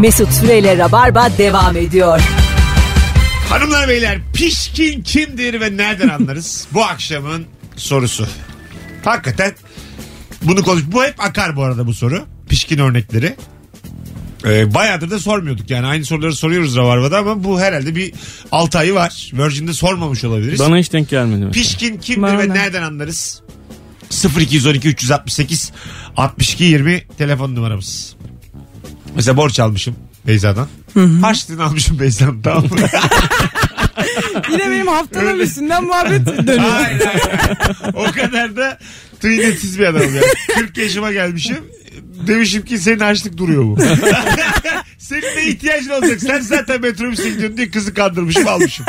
[0.00, 2.20] Mesut Süreyle Rabarba devam ediyor.
[3.48, 6.66] Hanımlar beyler pişkin kimdir ve nereden anlarız?
[6.72, 7.46] bu akşamın
[7.76, 8.26] sorusu.
[9.04, 9.52] Hakikaten
[10.42, 10.82] bunu konuş.
[10.86, 12.26] Bu hep akar bu arada bu soru.
[12.48, 13.36] Pişkin örnekleri.
[14.44, 18.12] Ee, bayağıdır da sormuyorduk yani aynı soruları soruyoruz Rabarba'da ama bu herhalde bir
[18.52, 19.30] 6 ayı var.
[19.32, 20.60] Virgin'de sormamış olabiliriz.
[20.60, 21.34] Bana hiç denk gelmedi.
[21.44, 21.50] mesela.
[21.50, 22.38] Pişkin kimdir Bana.
[22.38, 23.42] ve nereden anlarız?
[24.40, 25.72] 0212 368
[26.16, 28.16] 62 20 telefon numaramız.
[29.18, 29.96] Mesela borç almışım
[30.26, 30.68] Beyza'dan.
[31.22, 32.70] Harçlığını almışım Beyza'dan tamam mı?
[34.50, 36.58] Yine benim haftanın üstünden muhabbet dönüyor.
[36.58, 37.94] hayır, hayır.
[37.94, 38.78] O kadar da
[39.20, 40.26] tıynetsiz bir adamım yani.
[40.54, 41.58] 40 yaşıma gelmişim.
[42.26, 43.78] Demişim ki senin harçlık duruyor mu?
[44.98, 46.20] senin de ihtiyacın olacak.
[46.20, 48.86] Sen zaten metrobüse gidiyorsun diye kızı kandırmışım almışım.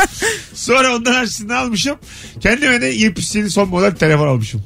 [0.54, 1.98] Sonra ondan harçlığını almışım.
[2.40, 4.64] Kendime de 77 son model telefon almışım.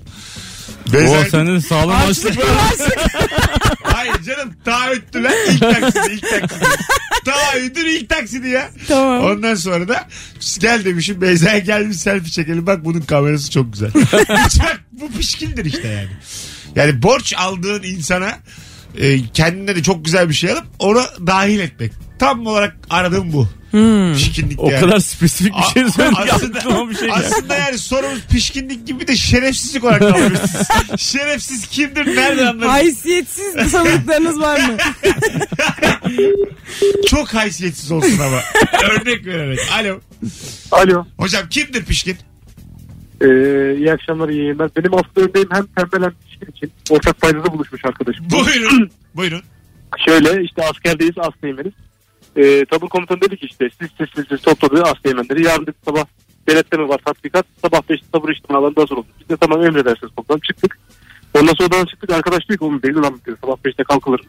[0.93, 1.25] Bezer...
[1.29, 2.45] sende de sağlam açlık var.
[3.83, 6.65] Hayır canım taahhüttü lan ilk taksidi ilk taksidi.
[7.25, 8.69] Taahhütün ilk taksidi ya.
[8.87, 9.23] Tamam.
[9.23, 10.07] Ondan sonra da
[10.59, 13.91] gel demişim Beyza'ya gel bir selfie çekelim bak bunun kamerası çok güzel.
[14.45, 16.09] Hiç bak bu pişkindir işte yani.
[16.75, 18.39] Yani borç aldığın insana
[18.97, 21.91] e, kendine de çok güzel bir şey alıp onu dahil etmek.
[22.19, 23.49] Tam olarak aradığım bu.
[24.13, 24.79] Pişkinlik O yani.
[24.81, 25.89] kadar spesifik bir şey ki
[26.31, 30.39] aslında, bir şey aslında yani sorumuz pişkinlik gibi de şerefsizlik olarak alıyoruz.
[30.97, 32.15] Şerefsiz kimdir?
[32.15, 32.71] Nereden anlarız?
[32.71, 34.77] Haysiyetsiz sandıklarınız var mı?
[37.07, 38.39] Çok haysiyetsiz olsun ama.
[38.91, 39.59] Örnek vererek.
[39.79, 39.99] Alo.
[40.71, 41.05] Alo.
[41.17, 42.17] Hocam kimdir pişkin?
[43.21, 43.27] Ee,
[43.77, 44.69] iyi akşamlar iyi yayınlar.
[44.77, 48.25] Benim aslında örneğim hem tembel hem pişkin için ortak paydada buluşmuş arkadaşım.
[48.31, 48.91] Buyurun.
[49.15, 49.41] Buyurun.
[50.07, 51.73] Şöyle işte askerdeyiz Aslıyemen'iz.
[52.37, 55.43] Ee, tabur komutanı dedi ki işte siz siz siz, siz topladığı Aslıyemenleri.
[55.43, 56.05] Yarın dedi sabah
[56.49, 57.45] denetleme var tatbikat.
[57.61, 59.05] Sabah 5'te tabur işlemi alanında hazır olun.
[59.19, 60.79] Biz de tamam emredersiniz komutanım çıktık.
[61.33, 62.11] Ondan sonra odadan çıktık.
[62.11, 63.35] Arkadaş diyor ki oğlum belli lan dedi.
[63.41, 64.21] Sabah 5'te kalkılır.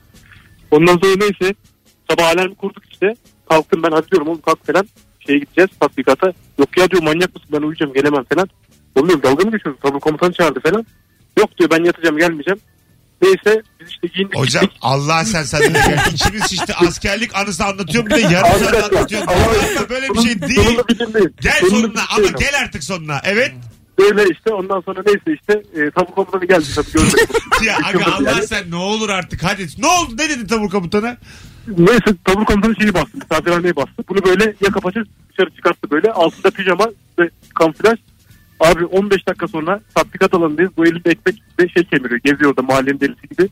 [0.70, 1.54] Ondan sonra neyse
[2.10, 3.14] sabah alarmı kurduk işte.
[3.48, 4.88] Kalktım ben hadi diyorum oğlum kalk falan.
[5.26, 6.32] Şeye gideceğiz tatbikata.
[6.58, 8.48] Yok ya diyor manyak mısın ben uyuyacağım gelemem falan.
[8.94, 9.82] Oğlum diyorum dalga mı geçiyorsun?
[9.82, 10.86] Tabur komutanı çağırdı falan.
[11.38, 12.60] Yok diyor ben yatacağım gelmeyeceğim.
[13.24, 14.78] Neyse biz işte giyindik Hocam gittik.
[14.82, 15.74] Allah sen sen.
[16.12, 19.28] İçimiz işte askerlik anısı anlatıyorum bir de yarım saat anlatıyorum.
[19.28, 20.64] Ama- böyle bir şey değil.
[20.64, 21.34] Sonunu bir dinleyin.
[21.40, 23.20] Gel Sonunu sonuna bir ama gel artık sonuna.
[23.24, 23.52] Evet.
[23.98, 27.18] Böyle işte ondan sonra neyse işte e, tabur komutanı geldi tabii görmedim.
[27.64, 29.66] Ya aga Allah sen ne olur artık hadi.
[29.78, 31.16] Ne oldu ne dedi tabur komutanı?
[31.78, 34.04] neyse tabur komutanı şeyi bastı misafirhaneye bastı.
[34.08, 35.00] Bunu böyle yaka paça
[35.32, 36.86] dışarı çıkarttı böyle altında pijama
[37.18, 37.98] ve kamuflaj.
[38.64, 40.70] Abi 15 dakika sonra tatbikat alanındayız.
[40.76, 42.20] Bu elinde ekmek ve şey kemiriyor.
[42.24, 43.48] Geziyor orada mahallenin delisi gibi.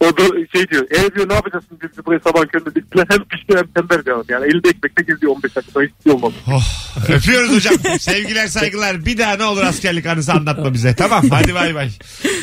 [0.00, 0.86] O da şey diyor.
[0.90, 3.06] E diyor ne yapacaksın biz buraya sabah köründe diktiler.
[3.10, 4.24] Hem pişti hem tembel bir adam.
[4.28, 6.34] Yani elinde ekmekle geziyor 15 dakika hiç şey olmadı.
[6.46, 6.64] Oh,
[7.08, 7.74] öpüyoruz hocam.
[8.00, 9.06] Sevgiler saygılar.
[9.06, 10.94] Bir daha ne olur askerlik anısı anlatma bize.
[10.94, 11.90] Tamam hadi bay bay.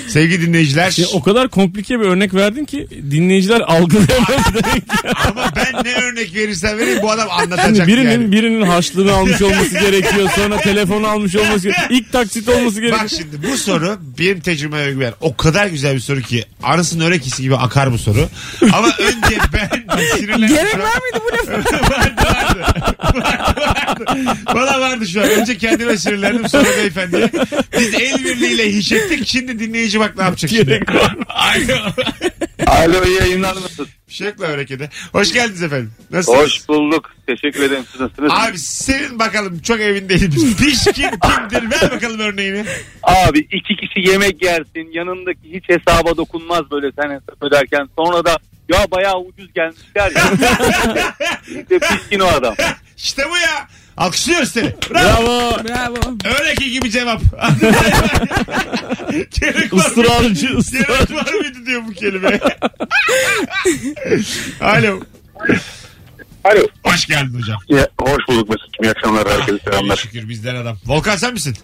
[0.07, 0.93] Sevgili dinleyiciler.
[0.97, 4.59] Ya, o kadar komplike bir örnek verdin ki dinleyiciler algılayamadı.
[5.27, 8.31] Ama ben ne örnek verirsen vereyim bu adam anlatacak birinin yani.
[8.31, 10.29] birinin harçlığını almış olması gerekiyor.
[10.35, 11.87] Sonra telefonu almış olması gerekiyor.
[11.89, 13.03] İlk taksit olması gerekiyor.
[13.03, 15.13] Bak şimdi bu soru benim tecrübeme güven.
[15.21, 17.05] O kadar güzel bir soru ki anasının
[17.43, 18.29] gibi akar bu soru.
[18.73, 19.69] Ama önce ben
[20.15, 20.47] sinirlendim.
[20.47, 21.53] Gerek var mıydı bu lafa?
[21.89, 22.63] vardı vardı.
[23.13, 24.37] Vardı vardı.
[24.55, 25.29] Bana vardı şu an.
[25.29, 27.29] Önce kendime sinirlendim sonra beyefendiye.
[27.79, 29.27] Biz el birliğiyle hiç ettik.
[29.27, 30.65] Şimdi dinleyici bak ne yapacak şimdi.
[30.65, 31.77] Gerek var Alo.
[32.67, 33.87] Alo iyi yayınlar mısın?
[34.41, 34.89] La harekete.
[35.11, 35.91] Hoş geldiniz efendim.
[36.11, 36.45] Nasılsınız?
[36.45, 37.11] Hoş bulduk.
[37.27, 37.85] Teşekkür ederim.
[37.91, 38.31] Siz nasılsınız?
[38.33, 40.31] Abi senin bakalım çok evindeyim.
[40.57, 41.71] Pişkin kimdir?
[41.71, 42.65] Ver bakalım örneğini.
[43.03, 44.91] Abi iki kişi yemek yersin.
[44.91, 47.89] Yanındaki hiç hesaba dokunmaz böyle sen hesap öderken.
[47.97, 48.37] Sonra da
[48.69, 50.23] ya bayağı ucuz gelmişler ya.
[51.47, 52.55] işte pişkin o adam.
[52.97, 53.67] İşte bu ya.
[53.97, 54.73] Alkışlıyoruz seni.
[54.91, 55.27] Bravo.
[55.27, 55.95] Bravo.
[55.95, 55.95] Bravo.
[56.39, 57.21] Öğreki gibi cevap.
[59.39, 60.03] Gerek var mı?
[60.03, 60.79] Israrcı ısrar.
[60.87, 62.39] Gerek var mıydı diyor bu kelime.
[64.61, 64.99] Alo.
[66.43, 66.67] Alo.
[66.83, 67.57] Hoş geldin hocam.
[67.69, 68.85] Ya, hoş bulduk Mesut'cum.
[68.85, 69.27] İyi akşamlar.
[69.29, 69.95] Herkese Ay, selamlar.
[69.97, 70.77] şükür bizden adam.
[70.85, 71.57] Volkan sen misin?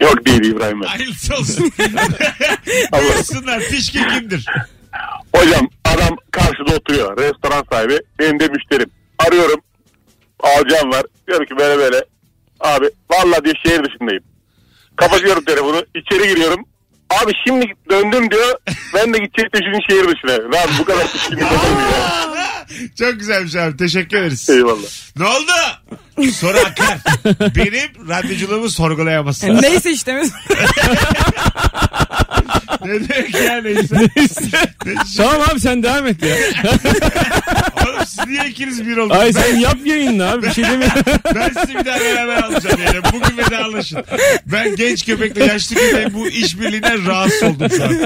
[0.00, 0.86] Yok değil İbrahim ben.
[0.86, 1.72] Hayırlısı olsun.
[2.92, 3.60] Buyursunlar.
[3.60, 4.46] Pişkin kimdir?
[5.36, 7.16] Hocam adam karşıda oturuyor.
[7.18, 7.98] Restoran sahibi.
[8.18, 8.90] Benim de müşterim.
[9.18, 9.60] Arıyorum.
[10.42, 11.02] Alacağım var.
[11.28, 12.04] Diyorum ki böyle böyle.
[12.60, 14.22] Abi vallahi diyor şehir dışındayım.
[14.96, 15.84] Kapatıyorum telefonu.
[15.94, 16.64] içeri giriyorum.
[17.22, 18.56] Abi şimdi döndüm diyor.
[18.94, 20.32] Ben de gidecek de şimdi şehir dışına.
[20.56, 21.04] Lan bu kadar
[21.40, 21.48] ya?
[22.98, 23.76] Çok güzelmiş abi.
[23.76, 24.50] Teşekkür ederiz.
[24.50, 24.88] Eyvallah.
[25.16, 26.30] Ne oldu?
[26.32, 26.98] Soru akar.
[27.56, 29.62] Benim radyoculuğumu sorgulayamazsın.
[29.62, 30.22] Neyse işte.
[32.84, 33.96] Ne demek ya neyse.
[35.16, 36.36] Tamam abi sen devam et ya.
[37.86, 39.20] Oğlum siz Niye ikiniz bir oldunuz?
[39.20, 41.02] Ay Ben- sen yap yayınla abi bir şey demiyorum.
[41.34, 42.98] Ben sizi bir daha beraber alacağım yani.
[43.12, 44.04] Bugün vedalaşın.
[44.46, 47.96] Ben genç köpekle yaşlı köpeğin bu işbirliğinden rahatsız oldum şu an.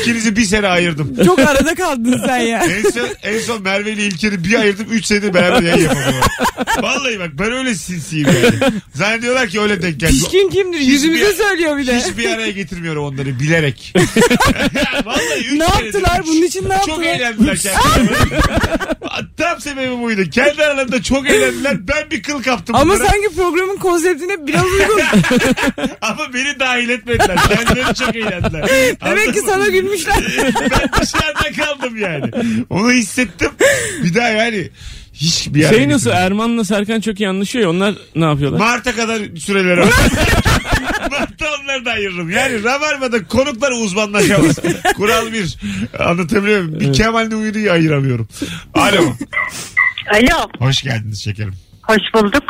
[0.00, 1.16] İkinizi bir sene ayırdım.
[1.26, 2.58] Çok arada kaldın sen ya.
[2.64, 4.86] En son, en son Merve ile İlker'i bir ayırdım.
[4.90, 6.20] Üç senedir beraber yayın yapamıyorum.
[6.82, 8.72] Vallahi bak ben öyle sinsiyim yani.
[8.94, 10.12] Zannediyorlar ki öyle denk geldi.
[10.12, 10.78] Pişkin kimdir?
[10.78, 11.98] Hiçbir- Yüzümüze söylüyor bir de.
[11.98, 13.94] Hiçbir araya getirmiyorum onları bilerek.
[15.04, 16.20] Vallahi üç Ne yaptılar?
[16.26, 17.06] Bunun için ne Çok yaptılar?
[17.06, 17.56] eğlendiler
[17.94, 18.40] kendileri.
[19.36, 20.30] Tam sebebi buydu.
[20.30, 21.88] Kendi aralarında çok eğlendiler.
[21.88, 23.08] Ben bir kıl kaptım Ama bunlara.
[23.08, 25.00] sanki programın konseptine biraz uygun.
[26.00, 27.36] Ama beni dahil etmediler.
[27.48, 28.68] Kendileri çok eğlendiler.
[29.04, 30.16] Demek ki sana gülmüşler.
[30.60, 32.30] ben dışarıda kaldım yani.
[32.70, 33.50] Onu hissettim.
[34.04, 34.70] Bir daha yani
[35.14, 36.10] hiç bir yere Şey nasıl.
[36.10, 38.58] Erman'la Serkan çok iyi anlaşıyor ya onlar ne yapıyorlar?
[38.58, 39.88] Mart'a kadar süreleri var.
[41.84, 42.30] Da ayırırım.
[42.30, 44.56] Yani Rabarba'da konuklar uzmanlaşamaz.
[44.96, 45.56] Kural bir.
[45.98, 46.80] Anlatabiliyor muyum?
[46.80, 48.28] Bir Kemal Nuri'yi ayıramıyorum.
[48.74, 49.02] Alo.
[50.14, 51.54] Alo, Hoş geldiniz şekerim.
[51.82, 52.44] hoş bulduk.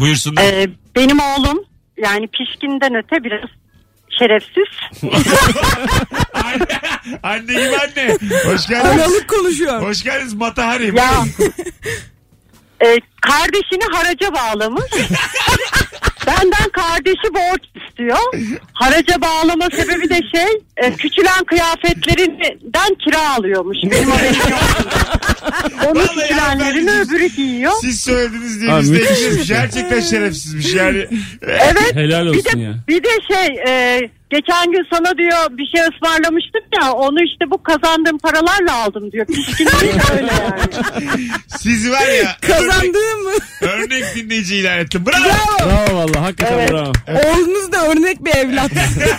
[0.00, 0.42] Buyursunlar.
[0.42, 1.64] Ee, benim oğlum
[2.02, 3.48] yani pişkinden öte biraz
[4.18, 5.02] şerefsiz.
[6.34, 6.66] anne,
[7.22, 8.18] anne gibi anne.
[8.46, 8.92] Hoş geldiniz.
[9.00, 9.82] Analık konuşuyor.
[9.82, 10.96] Hoş geldiniz Matahari.
[10.96, 11.24] Ya
[12.84, 14.84] e, kardeşini haraca bağlamış.
[16.26, 18.16] Benden kardeşi borç istiyor.
[18.72, 23.76] Haraca bağlama sebebi de şey e, küçülen kıyafetlerinden kira alıyormuş.
[23.84, 24.60] Benim haberim yok.
[25.86, 27.72] Onun Vallahi küçülenlerini hanımefendi, öbürü giyiyor.
[27.80, 29.22] Siz söylediniz diye Aa, biz de müthiş.
[29.22, 29.48] eklemiş.
[29.48, 31.06] Gerçekten şerefsizmiş yani.
[31.42, 31.94] Evet.
[31.94, 32.74] Helal Bir olsun de, ya.
[32.88, 34.00] bir de şey e,
[34.34, 39.26] geçen gün sana diyor bir şey ısmarlamıştım ya onu işte bu kazandığım paralarla aldım diyor.
[39.26, 40.60] Pişkin değil öyle yani.
[41.60, 43.30] Siz var ya Kazandığım mı?
[43.60, 45.04] örnek, dinleyici ilan ettim.
[45.06, 45.68] Bravo.
[45.70, 46.70] Bravo valla hakikaten Evet.
[46.70, 46.92] bravo.
[47.08, 48.70] Oğlunuz da örnek bir evlat.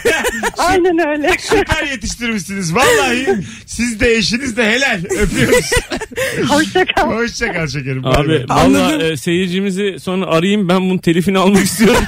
[0.57, 1.31] Aynen öyle.
[1.39, 2.75] Süper yetiştirmişsiniz.
[2.75, 3.27] Vallahi
[3.65, 4.99] siz de eşiniz de helal.
[5.19, 5.71] Öpüyoruz.
[6.49, 7.11] Hoşça kal.
[7.11, 8.05] Hoşça kal şekerim.
[8.05, 12.03] Abi valla e, seyircimizi sonra arayayım ben bunun telifini almak istiyorum.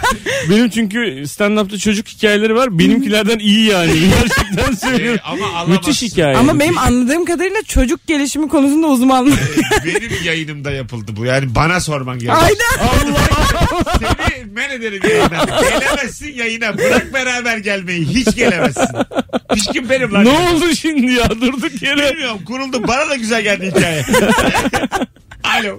[0.49, 2.79] Benim çünkü stand-up'ta çocuk hikayeleri var.
[3.01, 3.91] Benimkilerden iyi yani.
[4.09, 5.19] Gerçekten Ee, söylüyorum.
[5.25, 5.71] ama alamazsın.
[5.73, 6.37] Müthiş hikaye.
[6.37, 9.39] Ama benim anladığım kadarıyla çocuk gelişimi konusunda uzmanlık.
[9.85, 11.25] Benim yayınımda yapıldı bu.
[11.25, 12.43] Yani bana sorman gerekiyor.
[12.43, 13.15] Aynen.
[14.29, 15.47] Seni men ederim yayından.
[15.79, 16.77] Gelemezsin yayına.
[16.77, 18.05] Bırak beraber gelmeyi.
[18.05, 18.87] Hiç gelemezsin.
[19.53, 20.25] Pişkin benim lan.
[20.25, 22.11] Ne oldu şimdi ya durduk yere.
[22.13, 22.87] Bilmiyorum kuruldu.
[22.87, 24.05] Bana da güzel geldi hikaye.
[25.43, 25.77] Alo.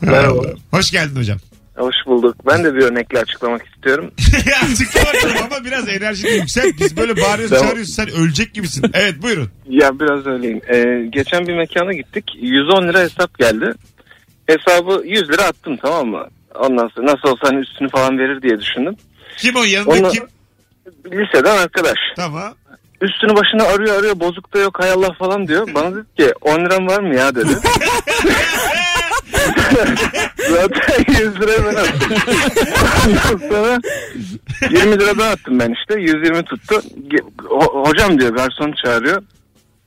[0.00, 0.42] Merhaba.
[0.70, 1.38] Hoş geldin hocam.
[1.78, 2.36] Hoş bulduk.
[2.46, 4.10] Ben de bir örnekle açıklamak istiyorum.
[4.72, 6.74] Açıklamadım ama biraz enerjini yükselt.
[6.80, 7.64] Biz böyle bağırıyoruz Tamam.
[7.66, 7.94] çağırıyoruz.
[7.94, 8.90] Sen ölecek gibisin.
[8.94, 9.48] Evet buyurun.
[9.68, 10.60] Ya biraz öyleyim.
[10.68, 12.24] Ee, geçen bir mekana gittik.
[12.40, 13.72] 110 lira hesap geldi.
[14.46, 16.26] Hesabı 100 lira attım tamam mı?
[16.54, 18.96] Ondan sonra nasıl olsa hani üstünü falan verir diye düşündüm.
[19.36, 20.24] Kim o yanında Onu- kim?
[21.06, 21.98] Liseden arkadaş.
[22.16, 22.54] Tamam.
[23.00, 25.68] Üstünü başını arıyor arıyor bozuk da yok hay Allah falan diyor.
[25.74, 27.50] Bana dedi ki 10 liram var mı ya dedi.
[30.50, 32.12] Zaten 100 lirayı ben attım.
[33.50, 33.80] Sonra
[34.70, 36.00] 20 lira daha attım ben işte.
[36.00, 36.82] 120 tuttu.
[37.58, 39.22] Hocam diyor garson çağırıyor.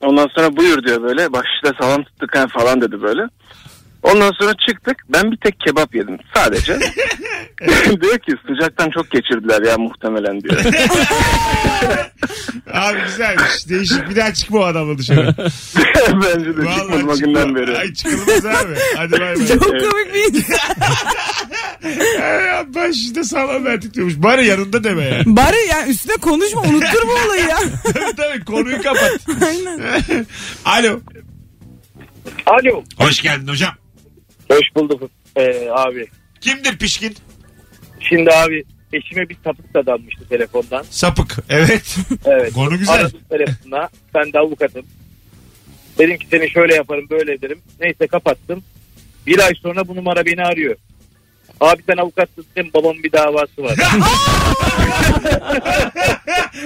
[0.01, 1.33] Ondan sonra buyur diyor böyle.
[1.33, 3.21] Başta salam tuttuk falan dedi böyle.
[4.03, 4.97] Ondan sonra çıktık.
[5.09, 6.79] Ben bir tek kebap yedim sadece.
[8.01, 10.55] diyor ki sıcaktan çok geçirdiler ya muhtemelen diyor.
[12.73, 13.69] Abi güzelmiş.
[13.69, 14.09] Değişik.
[14.09, 15.35] Bir daha çıkma o adamla dışarı.
[16.13, 17.77] Bence de çıkmadım o günden beri.
[17.77, 18.75] Ay çıkılmaz abi.
[18.95, 19.47] Hadi bay bay.
[19.47, 20.75] Çok komik bir insan.
[22.21, 24.15] Ay, ben şimdi sağlam verdik diyormuş.
[24.17, 25.21] Bari yanında deme ya.
[25.25, 27.59] Bari yani üstüne konuşma unuttur bu olayı ya.
[27.83, 29.19] tabii tabii konuyu kapat.
[30.65, 30.99] Alo.
[32.45, 32.83] Alo.
[32.97, 33.80] Hoş geldin hocam.
[34.51, 36.07] Hoş bulduk ee, abi.
[36.41, 37.15] Kimdir pişkin?
[37.99, 40.83] Şimdi abi eşime bir sapık da danmıştı telefondan.
[40.89, 41.37] Sapık.
[41.49, 41.97] Evet.
[42.25, 42.53] Evet.
[42.53, 42.95] Konu güzel.
[42.95, 43.89] Aradım telefonuna.
[44.15, 44.85] Ben de avukatım.
[45.97, 47.59] Dedim ki seni şöyle yaparım böyle ederim.
[47.79, 48.63] Neyse kapattım.
[49.27, 50.75] Bir ay sonra bu numara beni arıyor.
[51.61, 53.75] Abi sen avukatsın senin babamın bir davası var.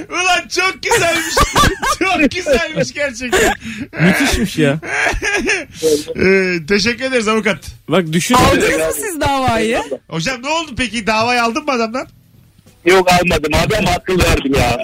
[0.10, 1.36] Ulan çok güzelmiş.
[2.00, 3.54] çok güzelmiş gerçekten.
[4.02, 4.80] Müthişmiş ya.
[6.16, 7.58] Ee, teşekkür ederiz avukat.
[7.90, 8.36] Bak düşün.
[8.36, 9.82] Aldınız mı siz davayı?
[10.10, 11.08] Hocam ne oldu peki?
[11.08, 12.08] Davayı aldın mı adamdan?
[12.86, 14.78] Yok almadım abi ama akıl verdim ya.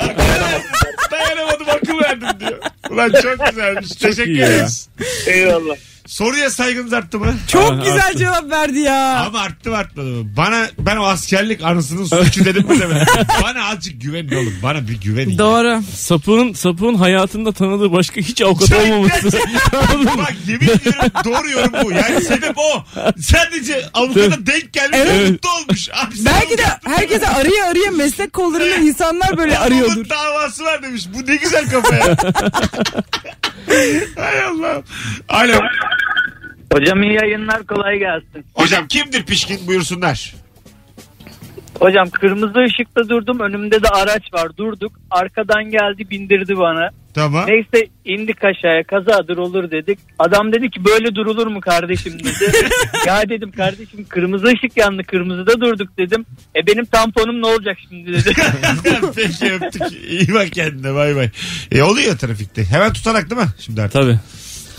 [1.12, 2.60] Dayanamadım akıl verdim diyor.
[2.90, 3.90] Ulan çok güzelmiş.
[3.90, 4.48] Teşekkür iyi ya.
[4.48, 4.90] ederiz.
[5.28, 5.76] Eyvallah.
[6.12, 7.34] Soruya saygınız arttı mı?
[7.48, 8.18] Çok güzel arttı.
[8.18, 9.20] cevap verdi ya.
[9.28, 10.30] Ama arttı mı artmadı mı?
[10.38, 13.08] Bana ben o askerlik anısının suçu dedim mi demedim.
[13.44, 14.54] Bana azıcık güvenin oğlum.
[14.64, 15.38] Bana bir güvenin.
[15.38, 15.82] Doğru.
[15.96, 19.30] Sapığın, sapığın hayatında tanıdığı başka hiç avukat Çok olmaması.
[19.78, 20.12] Anladın mı?
[20.18, 21.92] Bak yemin ediyorum doğru yorum bu.
[21.92, 22.84] Yani sebep o.
[23.22, 25.30] Sadece avukata denk gelmiş ve Evet.
[25.32, 25.90] mutlu olmuş.
[25.90, 30.10] Abi sen Belki de avukatın- herkese araya araya meslek kollarında insanlar böyle arıyordur.
[30.10, 31.06] davası var demiş.
[31.14, 32.16] Bu ne güzel kafa ya.
[34.18, 34.82] Hay Allah.
[35.30, 35.54] Alo.
[36.72, 38.46] Hocam iyi yayınlar kolay gelsin.
[38.54, 40.34] Hocam kimdir pişkin buyursunlar.
[41.80, 44.92] Hocam kırmızı ışıkta durdum önümde de araç var durduk.
[45.12, 46.90] Arkadan geldi bindirdi bana.
[47.14, 47.46] Tamam.
[47.48, 50.00] Neyse indik aşağıya kazadır olur dedik.
[50.20, 52.52] Adam dedi ki böyle durulur mu kardeşim dedi.
[53.08, 56.26] ya dedim kardeşim kırmızı ışık yandı kırmızıda durduk dedim.
[56.56, 58.34] E benim tamponum ne olacak şimdi dedi.
[59.16, 59.82] Peki öptük.
[60.10, 61.30] İyi bak kendine bay bay.
[61.72, 62.66] E oluyor trafikte.
[62.66, 63.48] Hemen tutarak değil mi?
[63.60, 64.02] Şimdi artık.
[64.02, 64.20] Tabii.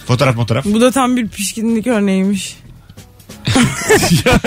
[0.07, 0.65] Fotoğraf fotoğraf.
[0.65, 2.57] Bu da tam bir pişkinlik örneğiymiş.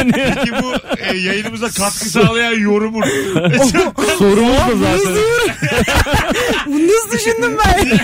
[0.05, 3.03] Peki bu e, yayınımıza katkı sağlayan yorumun.
[4.17, 5.15] Sorumuz da zaten.
[6.65, 7.99] Bunu nasıl düşündüm ben?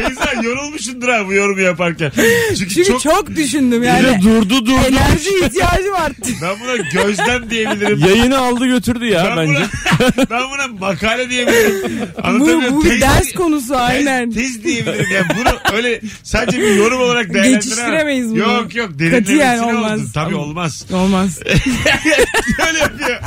[0.00, 2.12] Beyza yorulmuşsundur ha bu yorumu yaparken.
[2.58, 4.22] Çünkü, Çünkü çok, çok, düşündüm yani.
[4.22, 4.70] durdu durdu.
[4.88, 6.30] Enerji ihtiyacım arttı.
[6.42, 7.98] ben buna gözlem diyebilirim.
[7.98, 9.66] Yayını aldı götürdü ya ben, bence.
[10.00, 11.74] buna, ben buna makale diyebilirim.
[12.16, 14.30] Bu, Anlatabiliyor bu bir Tez- ders konusu aynen.
[14.30, 17.60] Tez, tez diyebilirim yani bunu öyle sadece bir yorum olarak değerlendiremem.
[17.60, 18.38] Geçiştiremeyiz bunu.
[18.38, 20.00] Yok yok derinlemesine olmaz.
[20.00, 20.08] oldu.
[20.14, 20.86] Tabii olmaz.
[20.92, 21.40] Olmaz.
[22.68, 23.20] Öyle yapıyor.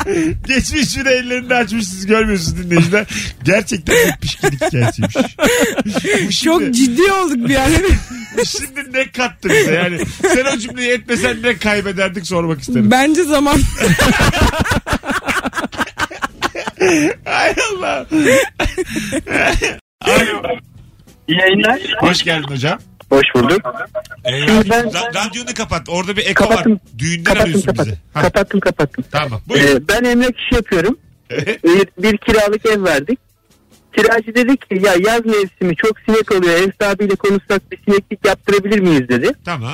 [0.47, 3.05] Geçmiş bir de ellerini açmış siz görmüyorsunuz dinleyiciler.
[3.43, 6.43] Gerçekten bir pişkinlik hikayesiymiş.
[6.43, 7.71] Çok ciddi olduk bir an.
[8.45, 9.99] şimdi ne kattı bize yani.
[10.21, 12.91] Sen o cümleyi etmesen ne kaybederdik sormak isterim.
[12.91, 13.57] Bence zaman.
[17.25, 18.05] Ay Allah.
[21.27, 21.79] İyi yayınlar.
[21.99, 22.79] Hoş geldin hocam.
[23.09, 23.61] Hoş bulduk.
[24.25, 24.63] Eyvallah.
[24.69, 25.89] ben- Ra- radyonu kapat.
[25.89, 26.71] Orada bir eko Kapattım.
[26.73, 26.79] var.
[26.97, 27.91] Düğünden Kapattım arıyorsun kapattım.
[27.91, 28.01] bize.
[28.13, 29.05] Ha, Kapattım kapattım.
[29.11, 29.41] tamam.
[29.47, 29.63] Buyur.
[29.63, 30.97] Ee, ben emlak işi yapıyorum.
[31.63, 33.19] Bir, bir kiralık ev verdik.
[34.01, 36.53] Kiracı dedi ki ya yaz mevsimi çok sinek oluyor.
[36.53, 39.31] Ev sahibiyle konuşsak bir sineklik yaptırabilir miyiz dedi.
[39.45, 39.73] tamam.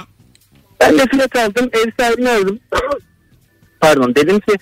[0.79, 1.70] Ben de fiyat aldım.
[1.74, 2.60] Ev sahibini aradım.
[3.82, 4.55] Pardon dedim ki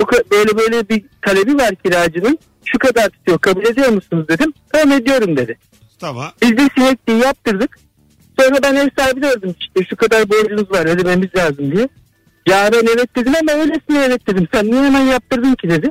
[0.00, 2.38] bu böyle böyle bir talebi var kiracının.
[2.64, 4.52] Şu kadar tutuyor kabul ediyor musunuz dedim.
[4.72, 5.58] Tamam ediyorum dedi.
[5.98, 6.30] Tamam.
[6.42, 7.78] Biz de sinekliği yaptırdık.
[8.40, 9.54] Sonra ben ev sahibini aradım.
[9.60, 11.88] İşte şu kadar borcunuz var ödememiz lazım diye.
[12.48, 14.48] Ya ben evet dedim ama öylesine evet dedim.
[14.54, 15.90] Sen niye hemen yaptırdın ki dedi.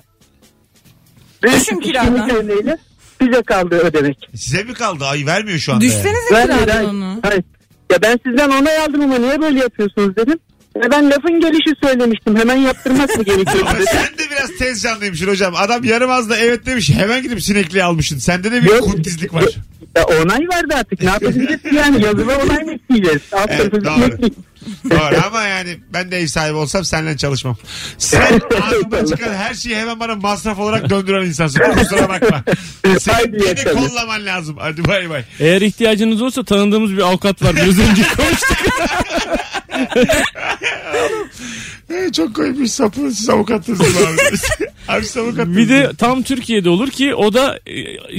[1.43, 2.86] Düşün kiradan.
[3.21, 4.29] Bize kaldı ödemek.
[4.35, 5.05] Size mi kaldı?
[5.05, 5.85] Ay vermiyor şu anda.
[5.85, 5.93] yani.
[5.95, 7.19] Düşsenize Ben kiradan hayır, onu.
[7.23, 7.43] hayır.
[7.91, 10.39] Ya ben sizden onay aldım ama niye böyle yapıyorsunuz dedim.
[10.83, 12.35] Ya ben lafın gelişi söylemiştim.
[12.35, 15.53] Hemen yaptırmak mı gerekiyor Ama sen de biraz tez canlıymışsın hocam.
[15.55, 16.89] Adam yarım az da evet demiş.
[16.89, 18.17] Hemen gidip sinekliği almışsın.
[18.17, 18.81] Sende de bir Yok.
[18.83, 19.45] kuntizlik var.
[19.95, 20.99] Ya onay vardı artık.
[21.01, 22.03] Ne yapabiliriz ki yani?
[22.05, 23.21] Yazılı onay mı isteyeceğiz?
[23.33, 24.29] Alt Evet, doğru.
[24.89, 27.57] Doğru ama yani ben de ev sahibi olsam seninle çalışmam.
[27.97, 31.59] Sen ağzından çıkan her şeyi hemen bana masraf olarak döndüren insansın.
[31.59, 32.43] Kusura bakma.
[32.99, 34.55] Senin Haydi beni kollaman lazım.
[34.59, 35.23] Hadi bay bay.
[35.39, 37.55] Eğer ihtiyacınız olsa tanıdığımız bir avukat var.
[37.55, 38.57] Biraz önce konuştuk.
[41.89, 43.11] Ee, Çok koymuş sapı.
[43.11, 44.37] Siz avukatsınız abi.
[44.97, 45.37] abi siz.
[45.37, 47.73] Bir de tam Türkiye'de olur ki o da e,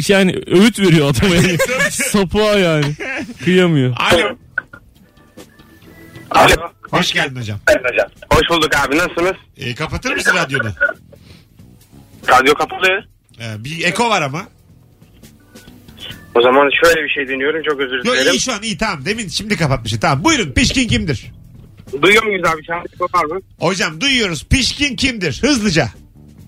[0.08, 1.56] yani öğüt veriyor adama yani.
[1.90, 2.84] Sapığa yani.
[3.44, 3.96] Kıyamıyor.
[4.12, 4.36] Alo.
[6.30, 6.54] Alo.
[6.90, 7.58] Hoş geldin hocam.
[8.32, 9.36] Hoş bulduk abi nasılsınız?
[9.56, 10.70] Ee, kapatır mısın radyonu?
[12.28, 13.04] Radyo kapalı.
[13.40, 14.46] Ee, bir eko var ama.
[16.34, 18.32] O zaman şöyle bir şey deniyorum çok özür Yo dilerim.
[18.32, 19.04] iyi şu an iyi tamam.
[19.04, 20.00] Demin şimdi kapatmışım.
[20.00, 20.52] Tamam buyurun.
[20.52, 21.32] Pişkin kimdir?
[22.02, 23.40] Duyuyor muyuz abi şahit var mı?
[23.58, 24.44] Hocam duyuyoruz.
[24.44, 25.38] Pişkin kimdir?
[25.42, 25.88] Hızlıca.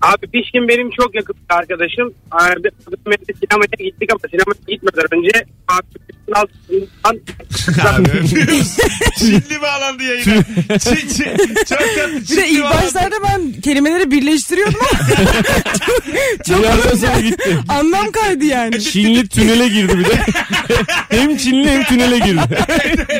[0.01, 2.13] Abi Pişkin benim çok yakın bir arkadaşım.
[2.31, 3.17] Abi, sinemaya
[3.79, 5.87] gittik ama sinemaya gitmeden önce abi,
[7.03, 8.27] Abi.
[9.19, 10.43] Çinli bağlandı yayına.
[10.79, 12.77] Çin, Çin, çok tatlı Bir de Çinli ilk bağlandı.
[12.83, 14.99] başlarda ben kelimeleri birleştiriyordum ama
[16.47, 17.57] çok, çok sonra gitti.
[17.69, 18.81] anlam kaydı yani.
[18.81, 20.15] Çinli tünele girdi bir de.
[21.09, 22.57] hem Çinli hem tünele girdi.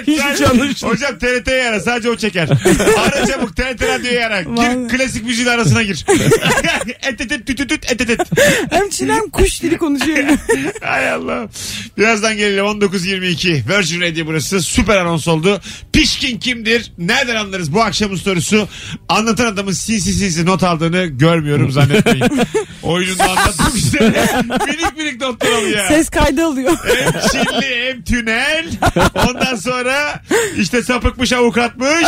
[0.08, 0.96] Hiçbir şey anlaşılmıyor.
[0.96, 2.50] Hocam TRT'ye ara sadece o çeker.
[2.98, 4.42] Ara çabuk TRT radyoya ara.
[4.42, 4.88] Gir Vallahi.
[4.88, 6.06] klasik müziğin arasına gir.
[7.08, 8.20] et et et tüt tüt et et et.
[8.72, 10.18] Hem Çin hem kuş dili konuşuyor.
[10.82, 11.48] Hay Allah.
[11.98, 14.62] Birazdan gelelim 19.22 Virgin Radio burası.
[14.62, 15.62] Süper anons oldu.
[15.94, 16.92] Pişkin kimdir?
[16.98, 18.68] Nereden anlarız bu akşamın sorusu?
[19.10, 22.24] Anlatan adamın sinsi sinsi not aldığını görmüyorum zannetmeyin.
[22.84, 24.00] Oyununu anlattım işte.
[24.68, 25.88] minik minik notlar alıyor.
[25.88, 26.74] Ses kaydı alıyor.
[26.86, 28.66] Hem Çinli hem tünel.
[29.28, 30.24] Ondan sonra
[30.58, 32.08] işte sapıkmış avukatmış.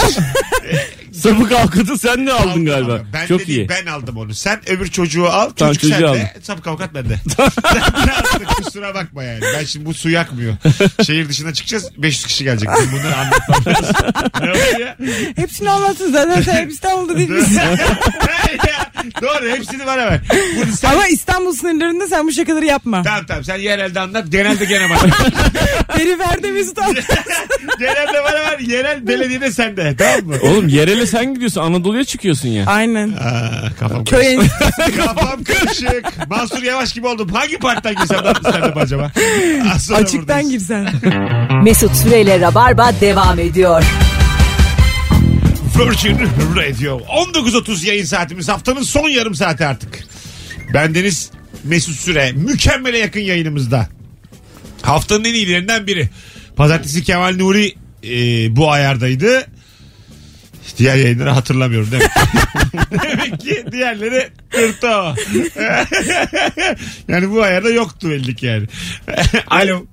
[1.13, 3.01] Sapık avukatı sen de aldın Aldım galiba.
[3.13, 3.69] Ben Çok de değil, iyi.
[3.69, 4.33] Ben aldım onu.
[4.33, 5.49] Sen öbür çocuğu al.
[5.55, 6.33] Tamam, Çocuk çocuğu sende.
[6.43, 7.19] Sapık avukat bende.
[7.37, 9.41] Sen kusura bakma yani.
[9.59, 10.55] Ben şimdi bu su yakmıyor.
[11.05, 11.89] Şehir dışına çıkacağız.
[11.97, 12.69] 500 kişi gelecek.
[12.77, 13.95] Benim Bunları anlatmam lazım.
[14.41, 14.97] ne oluyor ya?
[15.35, 17.61] Hepsini anlattın zaten sen hep İstanbul'da değil misin?
[19.21, 20.19] Doğru hepsini bana ver.
[20.57, 20.91] Bunu sen...
[20.91, 23.03] Ama İstanbul sınırlarında sen bu şakaları yapma.
[23.03, 24.25] Tamam tamam sen yerelde anlat.
[24.29, 24.99] Genelde gene bana.
[25.97, 26.93] Periferde Mesut abi.
[27.79, 28.59] Genelde bana ver.
[28.59, 29.95] Yerel belediyede sende.
[29.97, 30.35] Tamam mı?
[30.41, 32.65] Oğlum yerele sen gidiyorsun Anadolu'ya çıkıyorsun ya.
[32.67, 33.09] Aynen.
[33.13, 34.97] Aa, kafam Köy karışık.
[35.05, 36.29] kafam karışık.
[36.29, 37.29] Mansur Yavaş gibi oldum.
[37.33, 39.11] Hangi partiden girsem daha isterdim acaba?
[39.75, 40.49] Az sonra Açıktan buradayız.
[40.51, 40.87] girsen.
[41.63, 43.83] Mesut Süreyle Rabarba devam ediyor.
[45.83, 46.19] Virgin
[46.55, 46.99] Radio.
[46.99, 48.49] 19.30 yayın saatimiz.
[48.49, 49.99] Haftanın son yarım saati artık.
[50.73, 51.31] Bendeniz
[51.63, 52.31] Mesut Süre.
[52.31, 53.87] Mükemmele yakın yayınımızda.
[54.81, 56.09] Haftanın en iyilerinden biri.
[56.55, 58.09] Pazartesi Kemal Nuri e,
[58.55, 59.47] bu ayardaydı.
[60.77, 62.09] Diğer yayınları hatırlamıyorum demek.
[63.03, 65.15] demek ki diğerleri kırtı o.
[67.07, 68.67] yani bu ayarda yoktu belli ki yani.
[69.47, 69.85] Alo.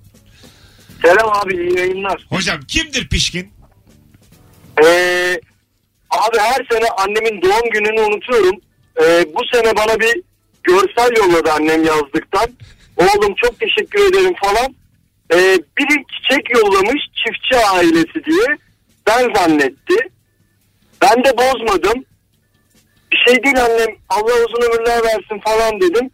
[1.02, 2.26] Selam abi iyi yayınlar.
[2.28, 3.52] Hocam kimdir pişkin?
[4.84, 5.40] Ee,
[6.10, 8.60] abi her sene annemin doğum gününü unutuyorum.
[9.02, 10.22] Ee, bu sene bana bir
[10.62, 12.48] görsel yolladı annem yazdıktan.
[12.96, 14.74] Oğlum çok teşekkür ederim falan.
[15.32, 18.46] Ee, biri çiçek yollamış çiftçi ailesi diye.
[19.06, 19.96] Ben zannetti.
[21.02, 22.04] Ben de bozmadım.
[23.12, 26.10] Bir şey değil annem Allah uzun ömürler versin falan dedim.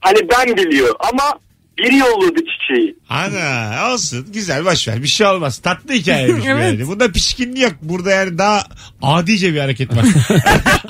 [0.00, 1.40] Hani ben biliyor ama
[1.78, 2.96] biri yolladı çiçeği.
[3.08, 6.64] Ana olsun güzel boşver bir şey olmaz tatlı hikayeymiş bu Evet.
[6.78, 6.86] yani.
[6.86, 8.64] Bunda pişkinliği yok burada yani daha
[9.02, 10.04] adice bir hareket var.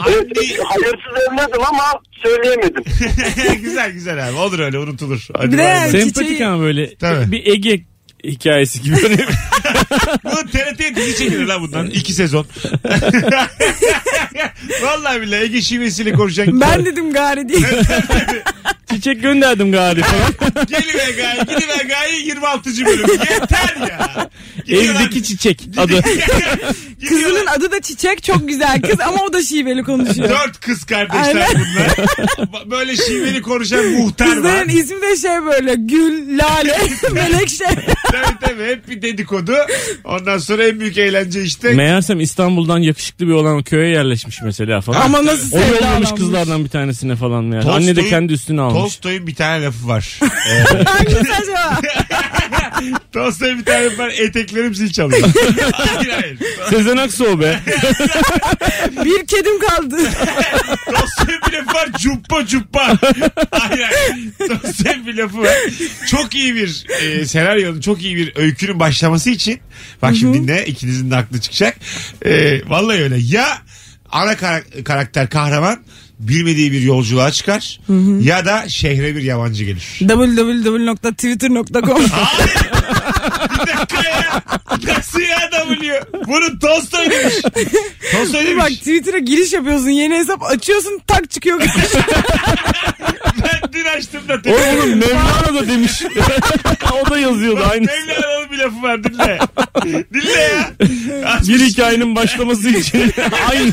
[0.08, 1.82] Evet, Anne- hayırsız evladım ama
[2.22, 2.82] söyleyemedim.
[3.62, 5.26] güzel güzel abi olur öyle unutulur.
[5.36, 5.74] Hadi Bir de bay bay.
[5.74, 7.32] yani- Sempatik Çiçeği- ama böyle Tabii.
[7.32, 7.80] bir Ege
[8.24, 8.96] hikayesi gibi.
[10.24, 12.46] Bu TRT'ye dizi çekilir lan bundan iki sezon.
[14.82, 16.60] Vallahi billahi Ege şivesiyle konuşan.
[16.60, 17.58] Ben dedim gari diye.
[18.98, 20.32] Çiçek gönderdim gari falan.
[20.68, 22.70] Geliver gayi gidiver gayi 26.
[22.86, 23.10] bölüm.
[23.10, 24.30] Yeter ya.
[24.66, 26.02] Gidiyorlar- Evdeki çiçek adı.
[27.08, 30.28] Kızının adı da Çiçek çok güzel kız ama o da şiveli konuşuyor.
[30.28, 31.48] Dört kız kardeşler Aynen.
[31.54, 32.70] bunlar.
[32.70, 34.34] Böyle şiveli konuşan muhtar var.
[34.34, 36.76] Kızların ismi de şey böyle Gül, Lale,
[37.12, 37.64] Melekşe.
[38.12, 39.52] tabii tabii hep bir dedikodu.
[40.04, 41.72] Ondan sonra en büyük eğlence işte.
[41.74, 45.00] Meğersem İstanbul'dan yakışıklı bir olan köye yerleşmiş mesela falan.
[45.00, 47.70] ama nasıl o yollamış kızlardan bir tanesine falan yani.
[47.70, 48.87] Anne de kendi üstüne almış.
[48.88, 50.18] Tolstoy'un bir tane lafı var.
[50.22, 51.80] Ee, Hangisi acaba?
[53.12, 54.08] Tolstoy'un bir tane lafı var.
[54.18, 55.28] Eteklerim zil çalıyor.
[55.72, 56.38] hayır hayır.
[56.70, 57.60] Sezen Aksu o be.
[59.04, 59.96] Bir kedim kaldı.
[60.86, 61.88] Tolstoy'un bir lafı var.
[61.98, 62.98] Cuppa cuppa.
[63.50, 64.32] Hayır hayır.
[64.48, 65.56] Tolstoy'un bir lafı var.
[66.10, 69.60] Çok iyi bir e, senaryonun, çok iyi bir öykünün başlaması için.
[70.02, 70.66] Bak şimdi dinle.
[70.66, 71.76] ikinizin de aklı çıkacak.
[72.24, 73.16] E, vallahi öyle.
[73.18, 73.58] Ya
[74.10, 75.78] ana kara- karakter kahraman
[76.18, 77.80] bilmediği bir yolculuğa çıkar
[78.20, 79.82] ya da şehre bir yabancı gelir.
[79.98, 82.02] www.twitter.com
[83.52, 84.42] Bir dakika ya.
[84.96, 86.02] Nasıl ya W?
[86.26, 87.34] Bunu Tolstoy demiş.
[88.12, 88.78] Tolstoy Bir bak demiş.
[88.78, 91.60] Twitter'a giriş yapıyorsun yeni hesap açıyorsun tak çıkıyor.
[93.72, 94.40] Dün açtım da.
[94.46, 96.02] O oğlum Mevlana da demiş.
[97.02, 97.86] o da yazıyordu aynı.
[97.86, 99.38] Mevlana'nın bir lafı var dinle.
[100.14, 100.70] dinle ya.
[101.28, 101.48] Açmış.
[101.58, 102.98] Bir hikayenin başlaması için
[103.50, 103.72] aynı.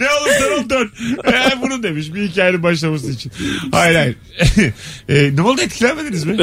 [0.00, 0.90] Ne olursan ol dön.
[1.26, 3.32] Ee, bunu demiş bir hikayenin başlaması için.
[3.72, 4.16] Hayır hayır.
[5.08, 6.36] Ee, ne oldu etkilenmediniz mi?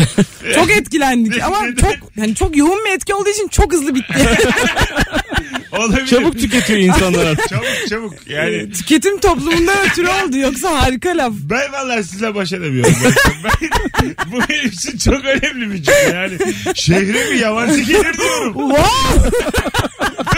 [0.55, 4.13] çok etkilendik ama çok hani çok yoğun bir etki olduğu için çok hızlı bitti.
[5.79, 6.05] Olabilir.
[6.07, 7.49] Çabuk tüketiyor insanlar artık.
[7.49, 8.13] Çabuk çabuk.
[8.27, 11.33] Yani Tüketim toplumundan ötürü oldu yoksa harika laf.
[11.33, 12.95] ben vallahi sizinle baş edemiyorum.
[13.43, 13.69] Ben,
[14.31, 16.11] bu benim için çok önemli bir cümle.
[16.15, 16.37] Yani
[16.75, 18.53] şehre bir yabancı gelir diyorum.
[18.53, 19.29] Wow!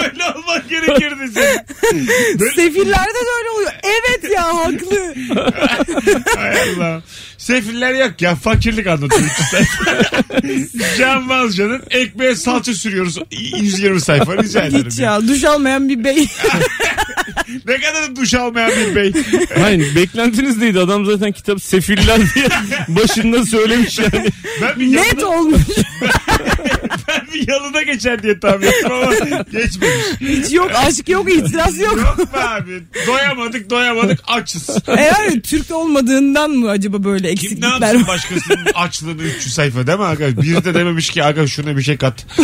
[0.02, 2.08] Böyle olmak gerekirdi senin.
[2.39, 3.71] Böyle- Sefillerde de öyle oluyor.
[3.84, 5.15] Evet ya haklı.
[6.38, 7.02] Hay Allah.
[7.47, 9.21] Sefiller yok ya fakirlik anlatıyor.
[10.97, 13.17] Can Malca'nın ekmeğe salça sürüyoruz.
[13.31, 14.86] 120 sayfa rica ederim.
[14.89, 16.27] Hiç ya duş almayan bir bey.
[17.67, 19.13] Ne kadar da duş almayan bir bey.
[19.62, 20.79] Hayır beklentiniz neydi?
[20.79, 22.47] Adam zaten kitap sefiller diye
[22.88, 24.27] başında söylemiş yani.
[24.62, 25.62] Ben bir Net yanına, olmuş.
[27.08, 29.13] Ben bir yanına geçer diye tahmin ettim ama
[29.52, 30.06] geçmemiş.
[30.22, 31.98] Hiç yok aşk yok itiraz yok.
[31.98, 32.84] Yok be abi.
[33.08, 34.70] Doyamadık doyamadık açız.
[34.88, 40.00] Eğer Türk olmadığından mı acaba böyle Kim ne eksiklikler yapsın başkasının açlığını 300 sayfa değil
[40.00, 40.41] mi aga?
[40.41, 42.26] Biri de dememiş ki aga şuna bir şey kat.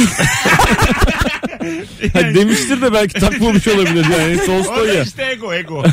[2.13, 4.41] Ha, demiştir de belki takmamış olabilir yani.
[4.41, 5.03] O Tolstoy ya.
[5.03, 5.83] işte ego ego.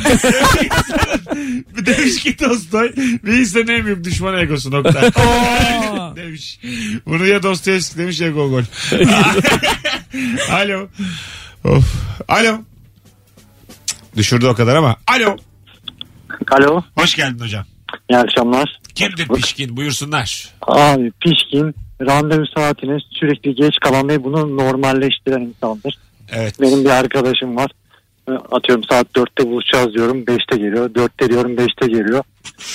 [1.85, 2.91] Demiş ki Tolstoy
[3.25, 5.01] bir insanın en büyük düşman egosu nokta.
[6.11, 6.15] Aa.
[6.15, 6.59] demiş.
[7.05, 8.63] Bunu ya Dostoyevski demiş ya Gogol.
[10.51, 10.87] Alo.
[11.63, 11.93] Of.
[12.27, 12.57] Alo.
[14.17, 14.95] Düşürdü o kadar ama.
[15.07, 15.37] Alo.
[16.51, 16.81] Alo.
[16.97, 17.65] Hoş geldin hocam.
[18.09, 18.79] İyi akşamlar.
[18.95, 20.49] Kimdir pişkin buyursunlar.
[20.61, 25.97] Abi pişkin randevu saatine sürekli geç kalan ve bunu normalleştiren insandır.
[26.31, 26.61] Evet.
[26.61, 27.71] Benim bir arkadaşım var.
[28.29, 30.89] E, Atıyorum saat 4'te buluşacağız diyorum 5'te geliyor.
[30.89, 32.23] 4'te diyorum 5'te geliyor.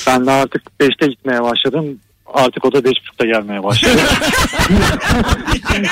[0.06, 1.98] Ben de artık 5'te gitmeye başladım.
[2.36, 3.92] Artık o da 5.30'da gelmeye başladı.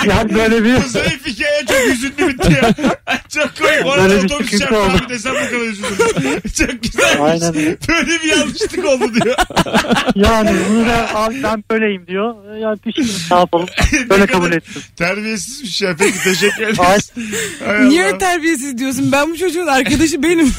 [0.08, 2.74] yani böyle bir Bu zayıf hikaye çok hüzünlü bitti ya.
[3.28, 3.86] Çok komik.
[3.86, 6.40] Orada Böyle bir otobüs çarptı abi desem bu kadar üzülürüm.
[6.58, 7.20] Çok güzelmiş.
[7.20, 7.76] Aynen öyle.
[7.88, 9.36] Böyle bir yanlışlık oldu diyor.
[10.14, 12.56] Yani bunu da abi ben böyleyim diyor.
[12.58, 13.68] Ya pişkin ne yapalım.
[14.10, 14.82] Böyle kabul ettim.
[14.96, 15.96] Terbiyesizmiş ya.
[15.98, 17.12] Peki teşekkür ederiz.
[17.88, 18.18] Niye Allah.
[18.18, 19.12] terbiyesiz diyorsun?
[19.12, 20.52] Ben bu çocuğun arkadaşı benim.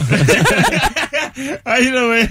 [1.65, 2.29] Hayır ama yani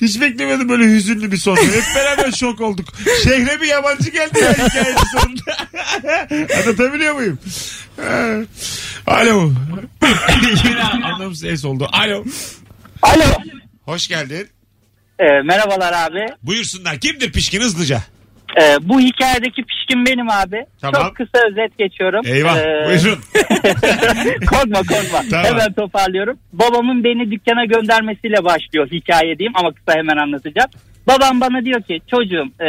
[0.00, 1.56] hiç beklemiyordum böyle hüzünlü bir son.
[1.56, 2.81] Hep beraber şok olduk.
[3.24, 5.56] Şehre bir yabancı geldi ya hikayenin sonunda.
[6.56, 7.38] Anlatabiliyor muyum?
[8.00, 8.34] Ha.
[9.06, 9.50] Alo.
[11.04, 11.88] Anlamsız es oldu.
[11.92, 12.24] Alo.
[13.02, 13.24] Alo.
[13.84, 14.48] Hoş geldin.
[15.18, 16.26] Ee, merhabalar abi.
[16.42, 16.98] Buyursunlar.
[16.98, 18.00] Kimdir pişkin hızlıca?
[18.62, 20.66] Ee, bu hikayedeki pişkin benim abi.
[20.80, 21.02] Tamam.
[21.02, 22.20] Çok kısa özet geçiyorum.
[22.26, 22.56] Eyvah.
[22.58, 23.18] Ee, Buyurun.
[24.50, 25.22] korkma korkma.
[25.30, 25.44] Tamam.
[25.46, 26.38] Hemen toparlıyorum.
[26.52, 30.70] Babamın beni dükkana göndermesiyle başlıyor hikaye diyeyim ama kısa hemen anlatacağım.
[31.06, 32.68] Babam bana diyor ki çocuğum e,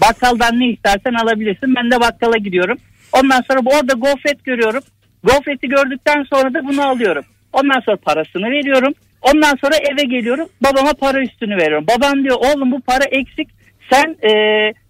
[0.00, 1.74] bakkaldan ne istersen alabilirsin.
[1.74, 2.78] Ben de bakkala gidiyorum.
[3.12, 4.82] Ondan sonra bu orada gofret görüyorum.
[5.24, 7.24] Gofreti gördükten sonra da bunu alıyorum.
[7.52, 8.92] Ondan sonra parasını veriyorum.
[9.22, 10.48] Ondan sonra eve geliyorum.
[10.60, 11.86] Babama para üstünü veriyorum.
[11.88, 13.48] Babam diyor oğlum bu para eksik.
[13.90, 14.32] Sen e,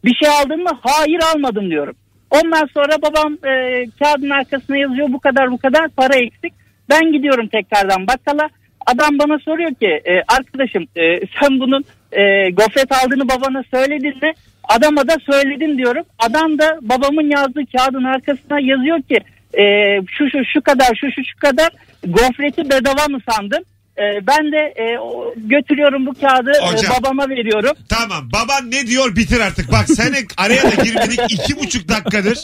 [0.04, 0.70] bir şey aldın mı?
[0.82, 1.96] Hayır almadım diyorum.
[2.30, 6.52] Ondan sonra babam e, kağıdın arkasına yazıyor bu kadar bu kadar para eksik.
[6.90, 8.48] Ben gidiyorum tekrardan bakkala.
[8.86, 14.32] Adam bana soruyor ki e, arkadaşım e, sen bunun e, gofret aldığını babana söyledin mi?
[14.64, 16.04] Adama da söyledim diyorum.
[16.18, 19.20] Adam da babamın yazdığı kağıdın arkasına yazıyor ki
[19.58, 19.62] e,
[20.06, 21.70] şu şu şu kadar şu şu şu kadar
[22.06, 23.64] gofreti bedava mı sandın?
[23.98, 26.92] E, ben de e, o- götürüyorum bu kağıdı e, Hocam.
[27.00, 27.72] babama veriyorum.
[27.88, 28.28] Tamam.
[28.32, 29.72] Baban ne diyor bitir artık.
[29.72, 32.38] Bak sen araya da girmedik iki buçuk dakikadır.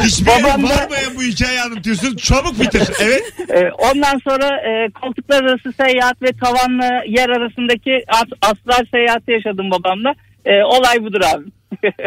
[0.00, 2.16] Hiçbir yere Babam da- varmayan bu hikayeyi anlatıyorsun.
[2.16, 2.82] Çabuk bitir.
[3.00, 3.22] Evet.
[3.50, 9.70] E, ondan sonra e, koltuklar arası seyahat ve tavanla yer arasındaki as, aslar seyahati yaşadım
[9.70, 10.14] babamla.
[10.44, 11.44] E, olay budur abi.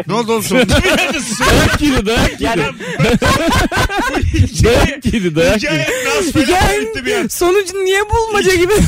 [0.06, 0.74] Ne oldu oğlum sonunda?
[1.40, 2.62] Dayak yedi dayak yedi.
[4.64, 5.86] Dayak yedi dayak yedi.
[6.06, 7.28] nasıl fena bitti bir an.
[7.28, 8.72] Sonucu niye bulmaca gibi?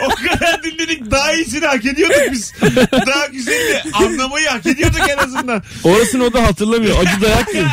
[0.00, 2.52] O kadar dinledik daha iyisini hak ediyorduk biz.
[3.06, 5.62] Daha güzelini anlamayı hak ediyorduk en azından.
[5.84, 6.96] Orasını o da hatırlamıyor.
[6.98, 7.66] Acı dayak yedi.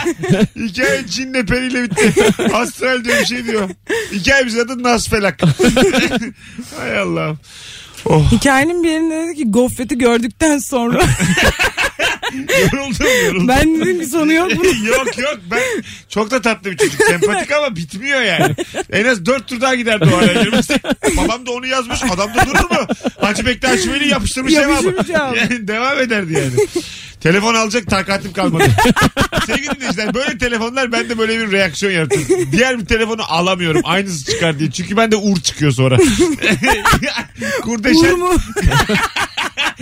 [0.56, 2.14] Hikaye Çin'le periyle bitti.
[2.54, 3.70] Astral diyor bir şey diyor.
[4.12, 5.42] Hikayemizin adı Nasfelak.
[6.80, 7.36] Hay Allah.
[8.06, 11.00] Oh Hikayenin bir yerinde dedi ki gofreti gördükten sonra
[12.74, 13.48] yoruldum yoruldum.
[13.48, 14.86] ben dedim ki sonu yok bunun.
[14.86, 15.62] yok yok ben
[16.10, 17.02] çok da tatlı bir çocuk.
[17.04, 18.56] Sempatik ama bitmiyor yani.
[18.92, 20.46] En az dört tur daha giderdi o araya.
[21.18, 22.00] Babam da onu yazmış.
[22.04, 22.88] Adam da durur mu?
[23.20, 24.54] Hacı Bektaş Veli yapıştırmış.
[24.54, 25.38] Yapıştırmış abi.
[25.38, 26.68] Yani devam ederdi yani.
[27.22, 28.72] Telefon alacak takatim kalmadı.
[29.46, 32.52] Sevgili dinleyiciler böyle telefonlar bende böyle bir reaksiyon yaratıyor.
[32.52, 33.82] Diğer bir telefonu alamıyorum.
[33.84, 34.72] Aynısı çıkar diye.
[34.72, 35.98] Çünkü bende uğur çıkıyor sonra.
[37.62, 38.34] Kurdeşen Uğur mu?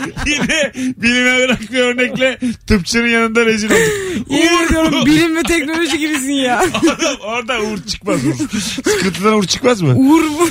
[0.28, 4.30] yine bilime bırak bir örnekle tıpçının yanında rezil olduk.
[4.30, 6.66] Yemin Uğur ediyorum bilim ve teknoloji gibisin ya.
[6.84, 8.60] Oğlum orada uğur çıkmaz uğur.
[8.84, 9.94] Sıkıntıdan uğur çıkmaz mı?
[9.96, 10.48] Uğur mu?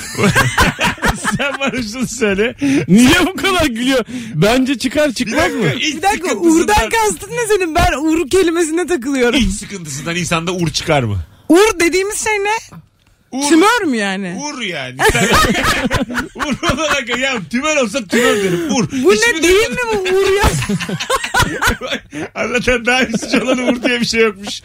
[1.36, 2.54] Sen bana şunu söyle.
[2.88, 4.04] Niye bu kadar gülüyor?
[4.34, 5.72] Bence çıkar çıkmaz mı?
[5.80, 7.74] ilk Bir dakika sıkıntısından- Uğur'dan kastın ne senin?
[7.74, 9.38] Ben Uğur kelimesine takılıyorum.
[9.40, 11.16] İlk sıkıntısından insanda uğur çıkar mı?
[11.48, 12.78] Uğur dediğimiz şey ne?
[13.32, 14.36] Uğur, Tümör mü yani?
[14.40, 14.96] uğur yani.
[16.34, 18.60] Uğur olarak ya tümör olsa tümör derim.
[18.70, 18.88] Uğur.
[19.04, 20.44] Bu İsmi ne de- değil mi bu Uğur ya?
[22.34, 24.62] Anlatan daha üstüce olan uğur diye bir şey yokmuş.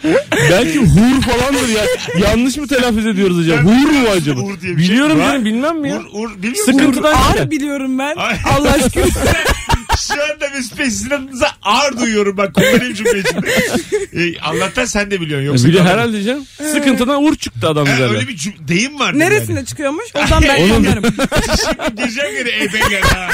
[0.51, 1.83] Belki hur falandır ya.
[2.29, 3.61] Yanlış mı telaffuz ediyoruz acaba?
[3.61, 4.39] Hur mu acaba?
[4.41, 5.97] Uğur diye bir şey Biliyorum canım bilmem mi ya?
[5.99, 6.71] Uğur, uğur biliyor musun?
[6.71, 8.15] Sıkıntıdan Ağır biliyorum ben.
[8.57, 9.05] Allah aşkına.
[10.07, 13.47] Şu anda Mesut Bey sizin adınıza ağır duyuyorum ben kullanayım cümle içinde.
[14.13, 15.45] Ee, Allah'tan sen de biliyorsun.
[15.47, 15.89] Yoksa Biri kalır.
[15.89, 16.45] herhalde canım.
[16.71, 18.15] Sıkıntıdan uğur çıktı adam Ha, üzerine.
[18.15, 19.19] öyle bir cüm- deyim var.
[19.19, 20.05] Neresine çıkıyormuş?
[20.15, 21.03] Oradan ben Onun- anlarım.
[21.03, 23.27] Şimdi gireceğim gene ebe gel ha.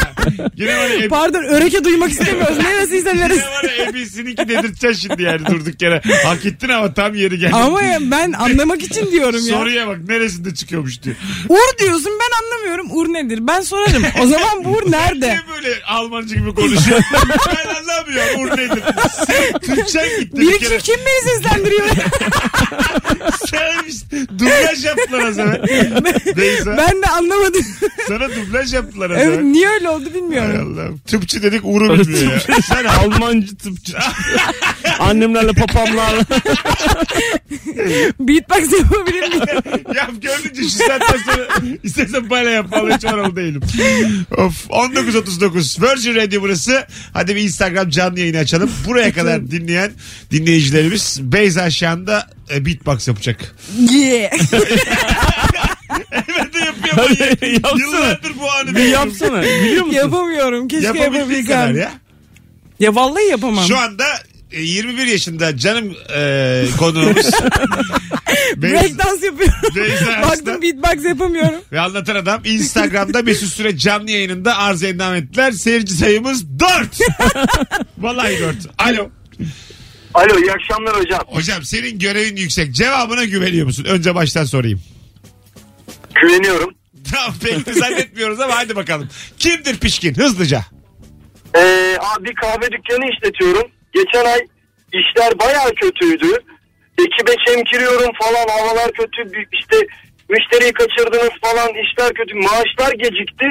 [0.56, 1.08] Yine var ya ebe.
[1.08, 2.58] Pardon öreke duymak istemiyoruz.
[2.58, 3.42] Neresiyse Yine neresi.
[3.42, 6.02] var ya ebesininki dedirteceksin şimdi yani durduk yere.
[6.26, 7.56] Hak ettin ama tam yeri geldi.
[7.56, 9.58] Ama ya ben anlamak için diyorum ya.
[9.58, 11.16] Soruya bak neresinde çıkıyormuş diyor.
[11.50, 12.88] Uğur diyorsun ben anlamıyorum.
[12.98, 13.40] Uğur nedir?
[13.48, 14.04] Ben sorarım.
[14.22, 15.28] O zaman bu Uğur nerede?
[15.28, 17.00] Niye böyle Almancı gibi konuşuyor?
[17.48, 18.42] ben anlamıyorum.
[18.44, 18.84] Uğur nedir?
[19.28, 20.78] Sen Türkçen gitti bir Biri kere.
[20.78, 21.88] kim, beni seslendiriyor?
[23.50, 25.62] Sen işte dublaj yaptılar az evvel.
[26.38, 26.78] Beyza.
[26.78, 27.62] ben de anlamadım.
[28.08, 29.44] Sana dublaj yaptılar az evet evvel.
[29.44, 30.74] niye öyle oldu Hay bilmiyorum.
[30.74, 30.98] Allah'ım.
[31.08, 32.62] Tıpçı dedik Uğur'u bilmiyor ya.
[32.62, 33.94] Sen Almancı tıpçı.
[35.00, 36.24] Annemlerle papamlarla.
[38.20, 39.42] Beatbox yapabilir miyim?
[39.96, 41.48] Yap gördükçe şu saatten sonra
[41.84, 42.66] istersen böyle yap.
[42.72, 43.62] Vallahi hiç oralı değilim.
[44.38, 46.88] Of 19.39 Virgin Radio burası.
[47.14, 48.72] Hadi bir Instagram canlı yayını açalım.
[48.86, 49.92] Buraya kadar dinleyen
[50.32, 53.56] dinleyicilerimiz Beyza şu anda e, beatbox yapacak.
[53.92, 54.32] Yeah.
[56.14, 56.96] Evet de yapıyor.
[56.98, 57.80] Hadi yapsana.
[57.80, 59.10] Yıllardır bu anı Bir bekliyorum.
[59.10, 59.42] yapsana.
[59.42, 59.98] Biliyor musun?
[59.98, 60.68] Yapamıyorum.
[60.68, 61.78] Keşke Yapabildiğin kadar yapabilsem.
[61.78, 61.92] ya.
[62.80, 63.66] Ya vallahi yapamam.
[63.68, 64.04] Şu anda
[64.52, 67.26] e, 21 yaşında canım e, konuğumuz
[68.58, 69.54] Breakdance yapıyorum.
[69.76, 71.60] Beyza Arslan Baktım beatbox yapamıyorum.
[71.72, 75.52] ve anlatan adam Instagram'da Mesut Süre canlı yayınında arz endam ettiler.
[75.52, 76.70] Seyirci sayımız 4.
[77.98, 78.56] Vallahi 4.
[78.78, 79.10] Alo.
[80.14, 81.20] Alo iyi akşamlar hocam.
[81.28, 82.72] Hocam senin görevin yüksek.
[82.76, 83.86] Cevabına güveniyor musun?
[83.90, 84.82] Önce baştan sorayım.
[86.22, 86.70] Güveniyorum.
[87.12, 89.10] Tamam pek de zannetmiyoruz ama hadi bakalım.
[89.40, 90.14] Kimdir pişkin?
[90.16, 90.66] Hızlıca.
[91.56, 93.72] Ee, abi kahve dükkanı işletiyorum.
[93.94, 94.40] Geçen ay
[94.94, 96.32] işler bayağı kötüydü.
[96.98, 99.46] Ekibe çemkiriyorum falan havalar kötü.
[99.52, 99.78] İşte
[100.30, 102.36] müşteriyi kaçırdınız falan işler kötü.
[102.36, 103.46] Maaşlar gecikti.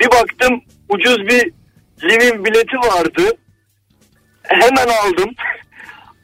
[0.00, 1.52] Bir baktım ucuz bir
[2.02, 3.22] living bileti vardı.
[4.42, 5.30] Hemen aldım.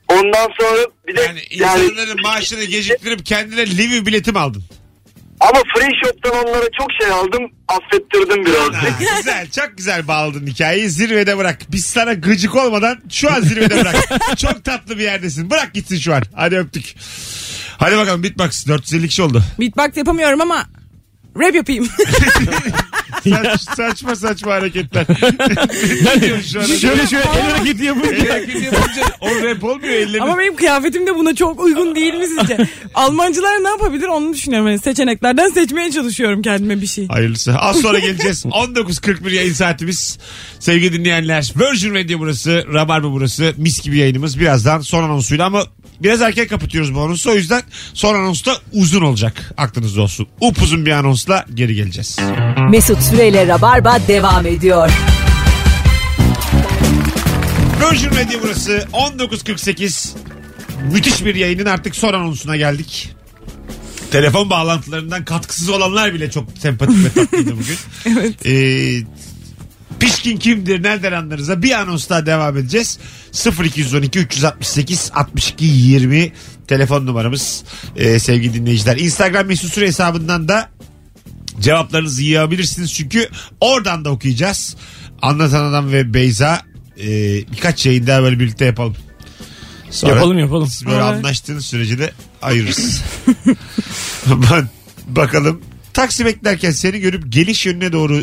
[0.08, 4.62] Ondan sonra bir de Yani yani, insanların maaşını geciktirip kendine livi bileti mi aldın?
[5.40, 7.50] Ama free shop'tan onlara çok şey aldım.
[7.68, 8.98] Affettirdim Ha, birazcık.
[9.16, 11.58] güzel çok güzel bağladın hikayeyi zirvede bırak.
[11.72, 13.96] Biz sana gıcık olmadan şu an zirvede bırak.
[14.38, 15.50] çok tatlı bir yerdesin.
[15.50, 16.22] Bırak gitsin şu an.
[16.34, 16.94] Hadi öptük.
[17.78, 19.42] Hadi bakalım Bitbox 450 kişi oldu.
[19.60, 20.66] Beatbox yapamıyorum ama
[21.40, 21.88] rap yapayım.
[23.24, 25.06] Saç, saçma saçma hareketler.
[26.04, 26.64] ne diyorsun şu an?
[26.64, 28.10] Şöyle şöyle el hareketi yapınca.
[28.16, 30.22] El hareketi yapınca o rap olmuyor ellerin.
[30.22, 32.58] ama benim kıyafetim de buna çok uygun değil mi sizce?
[32.94, 34.68] Almancılar ne yapabilir onu düşünüyorum.
[34.68, 37.08] Yani seçeneklerden seçmeye çalışıyorum kendime bir şey.
[37.08, 37.54] Hayırlısı.
[37.58, 38.44] Az sonra geleceğiz.
[38.44, 40.18] 19.41 yayın saatimiz.
[40.58, 41.52] Sevgili dinleyenler.
[41.56, 42.64] Virgin Radio burası.
[42.72, 43.54] Rabarba burası.
[43.56, 44.40] Mis gibi yayınımız.
[44.40, 45.64] Birazdan son anonsuyla ama
[46.02, 47.30] biraz erken kapatıyoruz bu anonsu.
[47.30, 47.62] O yüzden
[47.94, 49.52] son anons da uzun olacak.
[49.56, 50.26] Aklınızda olsun.
[50.40, 52.16] Upuzun bir anonsla geri geleceğiz.
[52.70, 54.90] Mesut Süreyle Rabarba devam ediyor.
[57.90, 58.86] Virgin Radio burası.
[58.92, 60.08] 19.48.
[60.92, 63.10] Müthiş bir yayının artık son anonsuna geldik.
[64.10, 67.76] Telefon bağlantılarından katkısız olanlar bile çok sempatik ve tatlıydı bugün.
[68.06, 68.46] Evet.
[68.46, 69.02] Ee,
[70.00, 72.98] pişkin kimdir nereden anlarız bir anons daha devam edeceğiz.
[73.64, 76.32] 0212 368 62 20
[76.68, 77.64] telefon numaramız
[77.96, 78.96] Ee, sevgili dinleyiciler.
[78.96, 80.68] Instagram mesut süre hesabından da
[81.60, 83.28] cevaplarınızı yığabilirsiniz çünkü
[83.60, 84.76] oradan da okuyacağız.
[85.22, 86.62] Anlatan Adam ve Beyza
[87.00, 87.06] e,
[87.52, 88.96] birkaç yayın daha böyle birlikte yapalım.
[89.90, 90.66] Sonra Yapalım yapalım.
[90.68, 91.04] siz böyle Evet.
[91.04, 93.02] anlaştığınız sürece de ayırırız.
[94.26, 94.68] Ben
[95.08, 95.60] bakalım.
[95.92, 98.22] Taksi beklerken seni görüp geliş yönüne doğru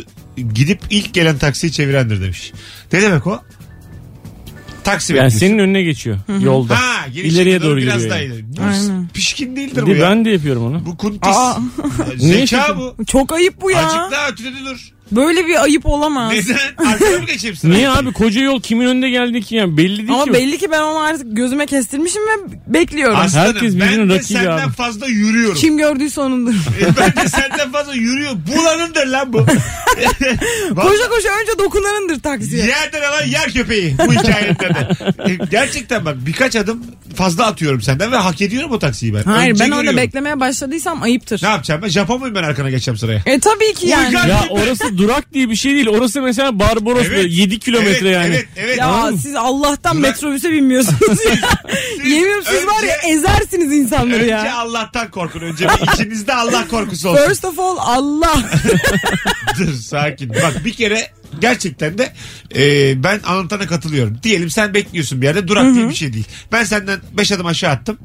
[0.54, 2.52] gidip ilk gelen taksiyi çevirendir demiş.
[2.93, 3.41] Ne demek o?
[4.84, 5.38] Taksi Yani bekliyorsun.
[5.39, 6.80] senin önüne geçiyor yolda.
[6.80, 8.34] Ha, İleriye doğru biraz gidiyor daha yani.
[8.34, 8.45] ileri.
[8.58, 9.08] Bu Aynen.
[9.13, 10.02] pişkin değildir bu ya.
[10.10, 10.86] ben de yapıyorum onu.
[10.86, 11.19] Bu kuntis.
[11.36, 11.58] Aa.
[12.21, 13.06] Ne Zeka bu.
[13.06, 13.86] Çok ayıp bu ya.
[13.86, 14.91] Azıcık daha ötede dur.
[15.12, 16.34] Böyle bir ayıp olamaz.
[16.34, 16.91] Neden?
[16.93, 17.72] Arkaya mı geçeyim sıra?
[17.72, 20.34] Niye abi koca yol kimin önünde geldi ki yani belli değil Ama ki.
[20.34, 22.34] belli ki ben onu artık gözüme kestirmişim ve
[22.74, 23.15] bekliyorum.
[23.17, 24.74] Aslanım, Herkes ben birbirinin de rakibi senden abi.
[24.74, 25.56] fazla yürüyorum.
[25.58, 26.54] Kim gördüyse onundur.
[26.54, 28.32] E, ben de senden fazla yürüyor.
[28.58, 29.46] Bulanındır lan bu.
[30.76, 32.65] Koşa koşa önce dokunanındır taksiye.
[32.65, 34.88] Yerden alan yer köpeği bu hikayede de.
[35.32, 36.84] E, Gerçekten bak birkaç adım
[37.15, 39.24] fazla atıyorum senden ve hak ediyorum o taksiyi ben.
[39.24, 39.98] Hayır Önce ben orada görüyorum.
[39.98, 41.43] beklemeye başladıysam ayıptır.
[41.43, 41.88] Ne yapacağım ben?
[41.89, 43.22] Japon muyum ben arkana geçeceğim sıraya?
[43.26, 44.08] E tabii ki yani.
[44.08, 45.88] Uygar- Ya orası durak diye bir şey değil.
[45.88, 47.12] Orası mesela Barbaros Evet.
[47.18, 48.36] böyle 7 kilometre evet, yani.
[48.36, 48.78] Evet evet.
[48.78, 49.22] Ya Anladın mı?
[49.24, 51.36] siz Allah'tan Ben- metrobüse binmiyorsunuz ya.
[52.06, 54.58] Yemin siz var ya önce- ezersiniz insanları Önce ya.
[54.58, 55.40] Allah'tan korkun.
[55.40, 57.28] Önce bir içinizde Allah korkusu olsun.
[57.28, 58.44] First of all Allah.
[59.60, 60.30] Dur sakin.
[60.30, 62.14] Bak bir kere gerçekten de
[62.56, 64.18] e, ben anlatana katılıyorum.
[64.24, 66.28] Diyelim sen bekliyorsun bir yerde durak diye bir şey değil.
[66.52, 67.98] Ben senden 5 adım aşağı attım.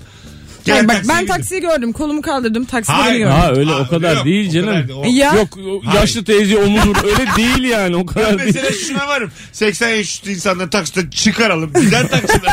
[0.64, 1.34] Gelen Yani bak taksiye ben bindim.
[1.36, 1.92] taksiyi gördüm.
[1.92, 2.64] Kolumu kaldırdım.
[2.64, 3.20] Takside Hayır.
[3.24, 3.30] beni.
[3.32, 4.66] Ha öyle Aa, o kadar yok, değil o canım.
[4.68, 4.98] kadar değil.
[4.98, 5.34] O- Ya.
[5.34, 8.40] Yok o yaşlı teyze omuzur öyle değil yani o Ben kadar değil.
[8.54, 9.30] mesela şuna varım.
[9.52, 11.72] 80 yaş üstü insanları taksiden çıkaralım.
[11.80, 12.52] Gider taksiden.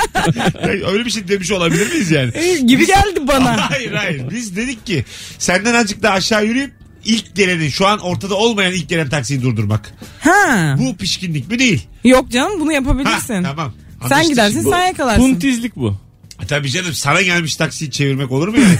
[0.91, 2.32] Öyle bir şey demiş olabilir miyiz yani?
[2.38, 3.69] E, gibi geldi bana.
[3.72, 4.24] Hayır hayır.
[4.32, 5.06] Biz dedik ki
[5.38, 6.72] senden azıcık daha aşağı yürüyüp
[7.06, 9.93] ilk geleni şu an ortada olmayan ilk gelen taksiyi durdurmak.
[10.19, 10.76] Ha.
[10.80, 11.88] Bu pişkinlik mi değil?
[12.04, 13.43] Yok canım bunu Ha, yapabilirsin.
[13.43, 13.74] tamam.
[14.02, 15.22] Sen Anlaştık gidersin sen yakalarsın.
[15.22, 15.95] Puntizlik bu.
[16.47, 18.78] Tabii canım sana gelmiş taksiyi çevirmek olur mu yani?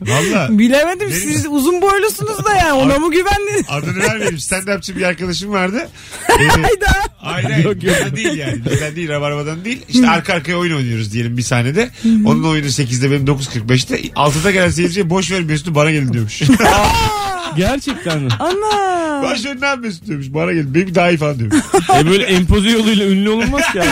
[0.00, 0.58] Valla.
[0.58, 3.66] Bilemedim Benim- siz uzun boylusunuz da yani ona mı güvendiniz?
[3.68, 4.36] Adını vermeyelim.
[4.38, 5.88] Stand-upçı bir arkadaşım vardı.
[6.40, 6.86] Ee, Hayda.
[7.16, 7.64] hayır hayır.
[7.64, 7.82] Yok,
[8.16, 8.64] değil yani.
[8.70, 9.08] Bizden değil.
[9.08, 9.82] Rabarbadan değil.
[9.88, 11.90] İşte arka arkaya oyun oynuyoruz diyelim bir sahnede.
[12.24, 13.96] Onun oyunu 8'de benim 9.45'te.
[14.00, 16.42] 6'da gelen seyirciye boş ver Mesut'u bana gelin diyormuş.
[17.56, 18.28] Gerçekten mi?
[18.38, 19.20] Ana.
[19.60, 20.26] ne yapıyorsun diyormuş.
[20.34, 20.74] Bana gelin.
[20.74, 21.60] Benim daha iyi falan diyormuş.
[22.00, 23.88] E böyle empoze yoluyla ünlü olunmaz ki abi.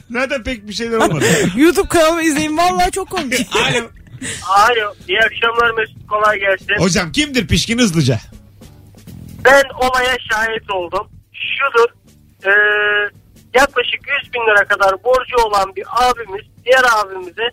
[0.10, 1.24] Zaten pek bir şeyler olmadı.
[1.56, 3.56] YouTube kanalımı izleyin vallahi çok komik.
[3.56, 3.84] Alo.
[4.48, 4.94] Alo.
[5.08, 6.08] İyi akşamlar Mesut.
[6.08, 6.74] Kolay gelsin.
[6.78, 8.18] Hocam kimdir pişkin hızlıca?
[9.44, 11.08] Ben olaya şahit oldum.
[11.32, 11.88] Şudur.
[12.44, 12.52] e,
[13.54, 17.48] yaklaşık 100 bin lira kadar borcu olan bir abimiz diğer abimize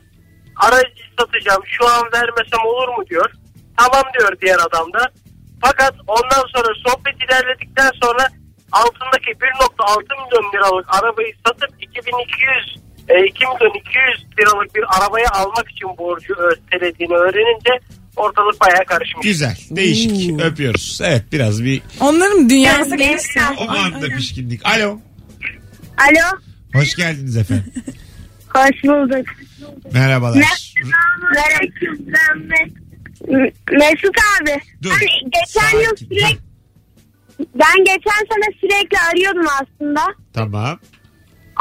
[0.56, 3.32] aracı satacağım şu an vermesem olur mu diyor.
[3.78, 5.12] Tamam diyor diğer adam da.
[5.66, 8.28] Fakat ondan sonra sohbet ilerledikten sonra
[8.72, 15.72] altındaki 1.6 milyon liralık arabayı satıp 2200 e, 2 milyon 200 liralık bir arabayı almak
[15.72, 17.72] için borcu ötelediğini öğrenince
[18.16, 19.24] ortalık bayağı karışmış.
[19.24, 19.58] Güzel.
[19.72, 20.42] Değişik.
[20.42, 21.00] Öpüyoruz.
[21.04, 23.40] Evet biraz bir Onların dünyası gelişti.
[23.58, 24.66] o anda pişkinlik.
[24.66, 25.00] Alo.
[25.98, 26.40] Alo.
[26.74, 27.74] Hoş geldiniz efendim.
[28.56, 29.26] Hoş bulduk.
[29.94, 30.74] Merhabalar.
[33.72, 34.62] Mesut abi.
[34.84, 34.90] Dur.
[34.90, 36.06] Hani geçen yıl Sakin.
[36.08, 36.54] sürekli
[37.56, 40.02] ben geçen sene sürekli arıyordum aslında.
[40.34, 40.80] Tamam.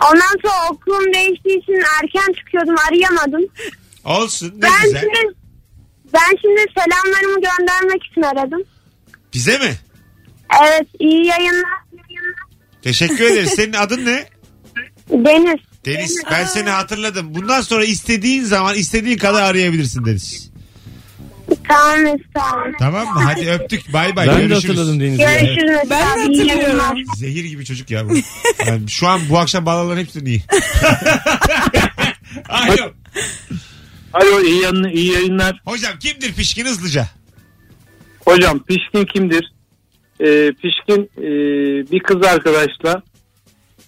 [0.04, 3.42] Ondan sonra okulum değiştiği için erken çıkıyordum arayamadım.
[4.04, 4.52] Olsun.
[4.56, 5.00] Ne ben güzel.
[5.00, 5.36] şimdi
[6.14, 8.62] ben şimdi selamlarımı göndermek için aradım.
[9.34, 9.72] Bize mi?
[10.62, 11.82] Evet iyi yayınlar.
[12.82, 13.52] Teşekkür ederiz.
[13.56, 14.28] Senin adın ne?
[15.10, 15.60] Deniz.
[15.84, 16.22] Deniz.
[16.30, 17.34] Ben seni hatırladım.
[17.34, 20.51] Bundan sonra istediğin zaman istediğin kadar arayabilirsin Deniz.
[21.68, 22.72] Tamam abi.
[22.78, 23.20] Tamam mı?
[23.24, 23.92] Hadi öptük.
[23.92, 24.28] Bay bay.
[24.28, 24.64] Ben de Görüşürüz.
[24.64, 25.18] hatırladım Deniz'i.
[25.22, 26.32] Görüşürüz Ben de.
[26.32, 26.62] İyi hatırlıyorum.
[26.62, 26.98] yayınlar.
[27.16, 28.14] Zehir gibi çocuk ya bu.
[28.66, 30.42] Yani şu an bu akşam bağlananların hepsinin iyi.
[32.48, 32.92] Alo.
[34.12, 35.60] Alo iyi, yayın, iyi yayınlar.
[35.64, 37.06] Hocam kimdir pişkin hızlıca?
[38.24, 39.52] Hocam pişkin kimdir?
[40.20, 41.22] Ee, pişkin e,
[41.92, 43.02] bir kız arkadaşla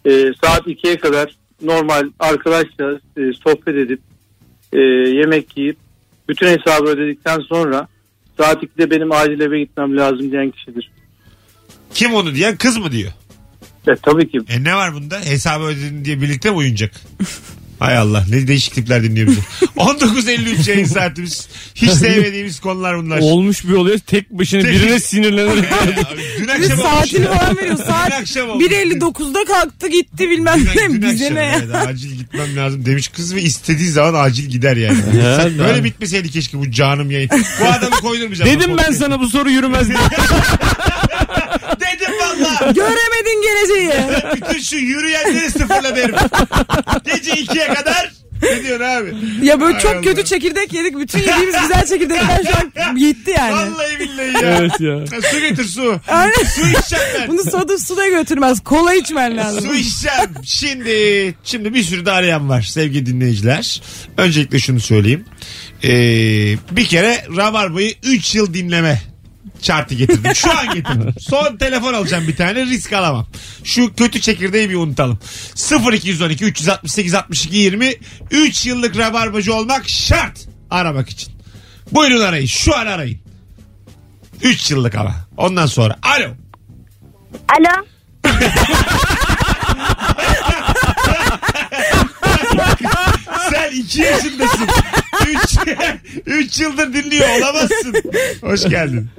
[0.07, 0.11] e,
[0.45, 4.01] saat 2'ye kadar normal arkadaşla e, sohbet edip
[4.73, 4.79] e,
[5.19, 5.77] yemek yiyip
[6.29, 7.89] bütün hesabı ödedikten sonra
[8.41, 10.91] saat 2'de benim acil eve gitmem lazım diyen kişidir.
[11.95, 13.13] Kim onu diyen kız mı diyor?
[13.89, 14.39] E, tabii ki.
[14.49, 15.21] E ne var bunda?
[15.21, 16.93] Hesabı ödedin diye birlikte mi uyunacak?
[17.79, 19.41] Hay Allah ne değişiklikler dinliyor bizi.
[19.77, 21.49] 19.53 yayın saatimiz.
[21.75, 23.19] Hiç sevmediğimiz konular bunlar.
[23.19, 25.73] Olmuş bir oluyor tek başına Tek- birine sinirlenerek.
[25.73, 27.33] Abi, Dün Bir akşam olmuş saatini ya.
[27.39, 27.77] falan veriyor.
[27.77, 28.65] Saat Dün akşam olmuş.
[28.67, 30.89] 1.59'da kalktı gitti bilmem Dün, ne.
[30.93, 31.61] dün Bize akşam ne ya?
[31.65, 34.99] evet, acil gitmem lazım demiş kız ve istediği zaman acil gider yani.
[35.23, 37.31] Ya, böyle bitmeseydi keşke bu canım yayın.
[37.61, 38.51] Bu adamı koydurmayacağım.
[38.51, 39.99] Dedim ben sana bu soru yürümez diye.
[41.81, 42.73] Dedim valla.
[42.73, 43.93] Göremedin geleceği.
[44.37, 46.15] Bütün şu yürüyenleri sıfırla derim.
[47.05, 49.15] Gece ikiye kadar ne diyorsun abi?
[49.43, 50.01] Ya böyle Hay çok Allah.
[50.01, 50.99] kötü çekirdek yedik.
[50.99, 52.43] Bütün yediğimiz güzel çekirdekler
[52.77, 53.53] şu an gitti yani.
[53.53, 54.59] Vallahi billahi ya.
[54.59, 55.21] evet ya.
[55.31, 56.01] Su getir su.
[56.09, 56.33] Aynen.
[56.55, 57.29] Su içeceğim ben.
[57.29, 58.61] Bunu soda su da götürmez.
[58.65, 59.61] Kola içmen lazım.
[59.67, 60.31] Su içeceğim.
[60.45, 63.83] Şimdi, şimdi bir sürü de arayan var sevgili dinleyiciler.
[64.17, 65.25] Öncelikle şunu söyleyeyim.
[65.85, 65.89] Ee,
[66.71, 69.03] bir kere Rabarba'yı 3 yıl dinleme
[69.65, 70.35] şartı getirdim.
[70.35, 71.15] Şu an getirdim.
[71.21, 73.27] Son telefon alacağım bir tane risk alamam.
[73.65, 75.19] Şu kötü çekirdeği bir unutalım.
[75.93, 77.95] 0212 368 62 20
[78.31, 81.35] 3 yıllık Rabarbacı olmak şart aramak için.
[81.93, 82.47] Buyurun arayın.
[82.47, 83.19] Şu an arayın.
[84.43, 85.15] 3 yıllık ama.
[85.37, 85.97] Ondan sonra.
[86.03, 86.29] Alo.
[87.49, 87.85] Alo.
[93.51, 94.69] Sen iki yaşındasın.
[95.29, 95.57] Üç,
[96.27, 97.95] üç yıldır dinliyor olamazsın.
[98.41, 99.11] Hoş geldin.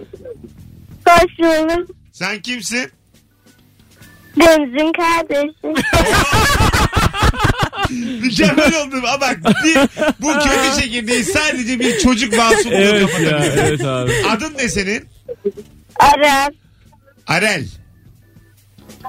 [1.08, 1.96] Hoş bulduk.
[2.12, 2.92] Sen kimsin?
[4.40, 5.86] Deniz'in kardeşi.
[8.22, 9.78] Mükemmel oldum ama bak bir,
[10.22, 13.64] bu kötü çekirdeği sadece bir çocuk masum Evet ya kapatabilir.
[13.64, 14.12] evet abi.
[14.30, 15.06] Adın ne senin?
[16.00, 16.50] Aras.
[17.28, 17.68] Arel.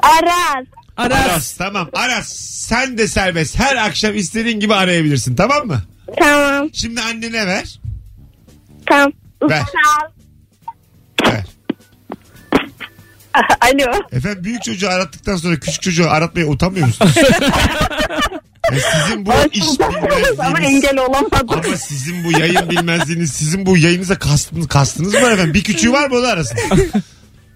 [0.02, 0.66] Aras.
[0.96, 1.20] Aras.
[1.24, 1.88] Aras tamam.
[1.92, 2.28] Aras
[2.68, 3.58] sen de serbest.
[3.58, 5.82] Her akşam istediğin gibi arayabilirsin tamam mı?
[6.18, 6.68] Tamam.
[6.72, 7.80] Şimdi annene ver.
[8.86, 9.12] Tamam.
[9.42, 9.58] Ver.
[9.60, 10.10] Sağ
[13.60, 14.00] Alo.
[14.12, 17.14] Efendim büyük çocuğu arattıktan sonra küçük çocuğu aratmaya utanmıyor musunuz?
[18.70, 21.48] Yani sizin bu iş Ama bilmezliğiniz engel olamadım.
[21.50, 25.54] ama sizin bu yayın bilmezliğiniz sizin bu yayınıza kastınız, kastınız var efendim.
[25.54, 26.58] Bir küçüğü var mı o da arasın?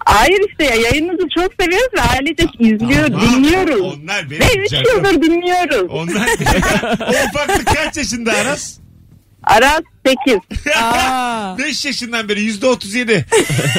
[0.04, 3.80] Hayır işte ya yayınınızı çok seviyoruz ve ailecek izliyoruz, Tamam, dinliyoruz.
[3.80, 4.84] Onlar benim Ve 3 canım.
[4.96, 5.90] yıldır dinliyoruz.
[5.90, 6.26] Onlar
[7.00, 8.78] o ufaklık kaç yaşında Aras?
[9.44, 10.38] Aras 8.
[10.82, 13.26] Aa, 5 yaşından beri yüzde 37.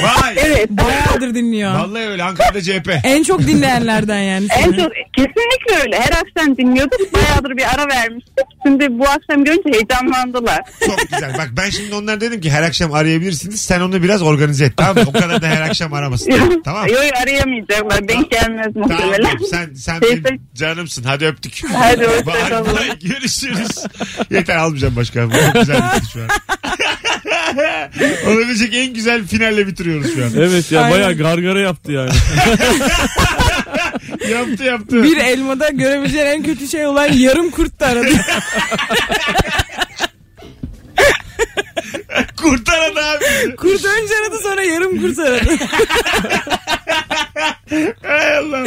[0.03, 0.35] Vay.
[0.37, 0.69] Evet.
[0.69, 1.73] bayağıdır dinliyor.
[1.73, 2.89] Vallahi öyle Ankara'da CHP.
[3.03, 4.47] En çok dinleyenlerden yani.
[4.59, 5.99] En çok kesinlikle öyle.
[5.99, 7.13] Her akşam dinliyorduk.
[7.13, 8.45] Bayağıdır bir ara vermiştik.
[8.65, 10.59] Şimdi bu akşam görünce heyecanlandılar.
[10.85, 11.33] Çok güzel.
[11.37, 13.61] Bak ben şimdi onlara dedim ki her akşam arayabilirsiniz.
[13.61, 15.03] Sen onu biraz organize et tamam mı?
[15.07, 16.61] O kadar da her akşam aramasın.
[16.65, 16.91] tamam mı?
[16.91, 18.07] Yok arayamayacaklar.
[18.07, 19.37] Denk gelmez Tamam muhtemelen.
[19.51, 21.03] sen sen Teşekkür- benim canımsın.
[21.03, 21.61] Hadi öptük.
[21.73, 22.77] Hadi hoşçakalın.
[23.01, 23.85] Görüşürüz.
[24.31, 25.27] Yeter almayacağım başka.
[25.29, 25.81] Bu çok güzel
[26.13, 26.27] şu an.
[28.27, 30.31] Olabilecek en güzel finalle bitiriyoruz şu an.
[30.37, 30.97] Evet ya Aynen.
[30.97, 32.11] bayağı gargara yaptı yani.
[34.31, 35.03] Yaptı yaptı.
[35.03, 38.07] Bir elmada görebileceğin en kötü şey olan yarım kurt da aradı.
[42.37, 43.55] Kurtaran abi.
[43.55, 45.49] kurt önce aradı sonra yarım kurt aradı.
[48.03, 48.63] Hay Allah.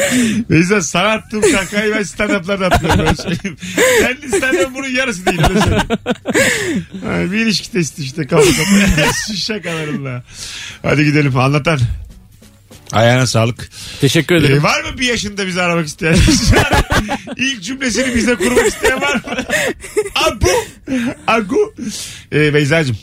[0.50, 2.98] Neyse sana attığım kakayı ben stand-up'larda atıyorum.
[2.98, 3.56] Böyle söyleyeyim.
[4.00, 5.40] Kendi stand-up bunun yarısı değil.
[5.48, 7.33] Öyle söyleyeyim.
[7.33, 9.12] Bir ilişki testi işte kafa kafaya.
[9.27, 10.22] Şu şakalarımla.
[10.83, 11.79] Hadi gidelim anlatan.
[12.92, 13.68] Ayağına sağlık.
[14.00, 14.62] Teşekkür Ee, ederim.
[14.62, 16.16] var mı bir yaşında bizi aramak isteyen?
[17.37, 19.20] İlk cümlesini bize kurmak isteyen var mı?
[20.14, 20.48] Abu.
[21.27, 21.75] Agu.
[22.33, 22.98] Ee, Beyza'cığım.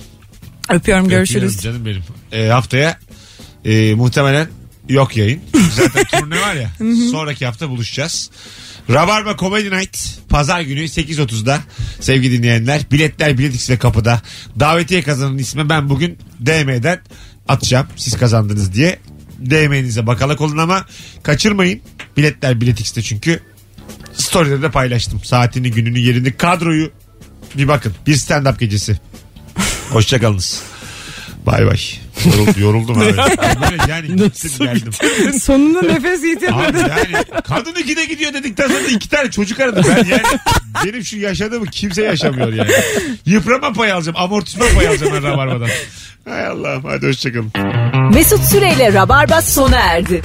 [0.72, 1.62] Öpüyorum görüşürüz.
[1.62, 2.04] Canım benim.
[2.32, 3.00] Ee, haftaya
[3.66, 4.48] e, muhtemelen
[4.90, 5.42] yok yayın.
[5.76, 6.72] Zaten turne var ya.
[7.12, 8.30] sonraki hafta buluşacağız.
[8.90, 9.98] Rabarba Comedy Night
[10.30, 11.60] pazar günü 8.30'da
[12.00, 12.82] sevgili dinleyenler.
[12.92, 14.22] Biletler Bilet X'de kapıda.
[14.60, 17.00] Davetiye kazanan ismi ben bugün DM'den
[17.48, 17.88] atacağım.
[17.96, 19.00] Siz kazandınız diye.
[19.50, 20.86] DM'nize bakalak olun ama
[21.24, 21.82] kaçırmayın.
[22.18, 23.40] Biletler Bilet X'te çünkü
[24.14, 25.24] story'de de paylaştım.
[25.24, 26.92] Saatini, gününü, yerini, kadroyu
[27.58, 27.94] bir bakın.
[28.08, 29.00] Bir stand-up gecesi.
[29.92, 30.62] Hoşçakalınız.
[31.46, 31.78] Bay bay.
[32.26, 33.06] Yorul- yoruldum abi.
[33.72, 34.94] Böyle yani gittim geldim.
[35.42, 36.56] Sonunda nefes yitirdim.
[36.58, 39.82] Abi yani kadın ikide gidiyor dedikten sonra iki tane çocuk aradı.
[39.90, 40.22] Ben yani
[40.86, 42.72] benim şu yaşadığımı kimse yaşamıyor yani.
[43.26, 44.18] Yıprama pay alacağım.
[44.20, 45.70] Amortisman pay alacağım ben Rabarba'dan.
[46.30, 47.52] Hay Allah'ım hadi hoşçakalın.
[48.14, 50.22] Mesut Süreyle Rabarba sona erdi.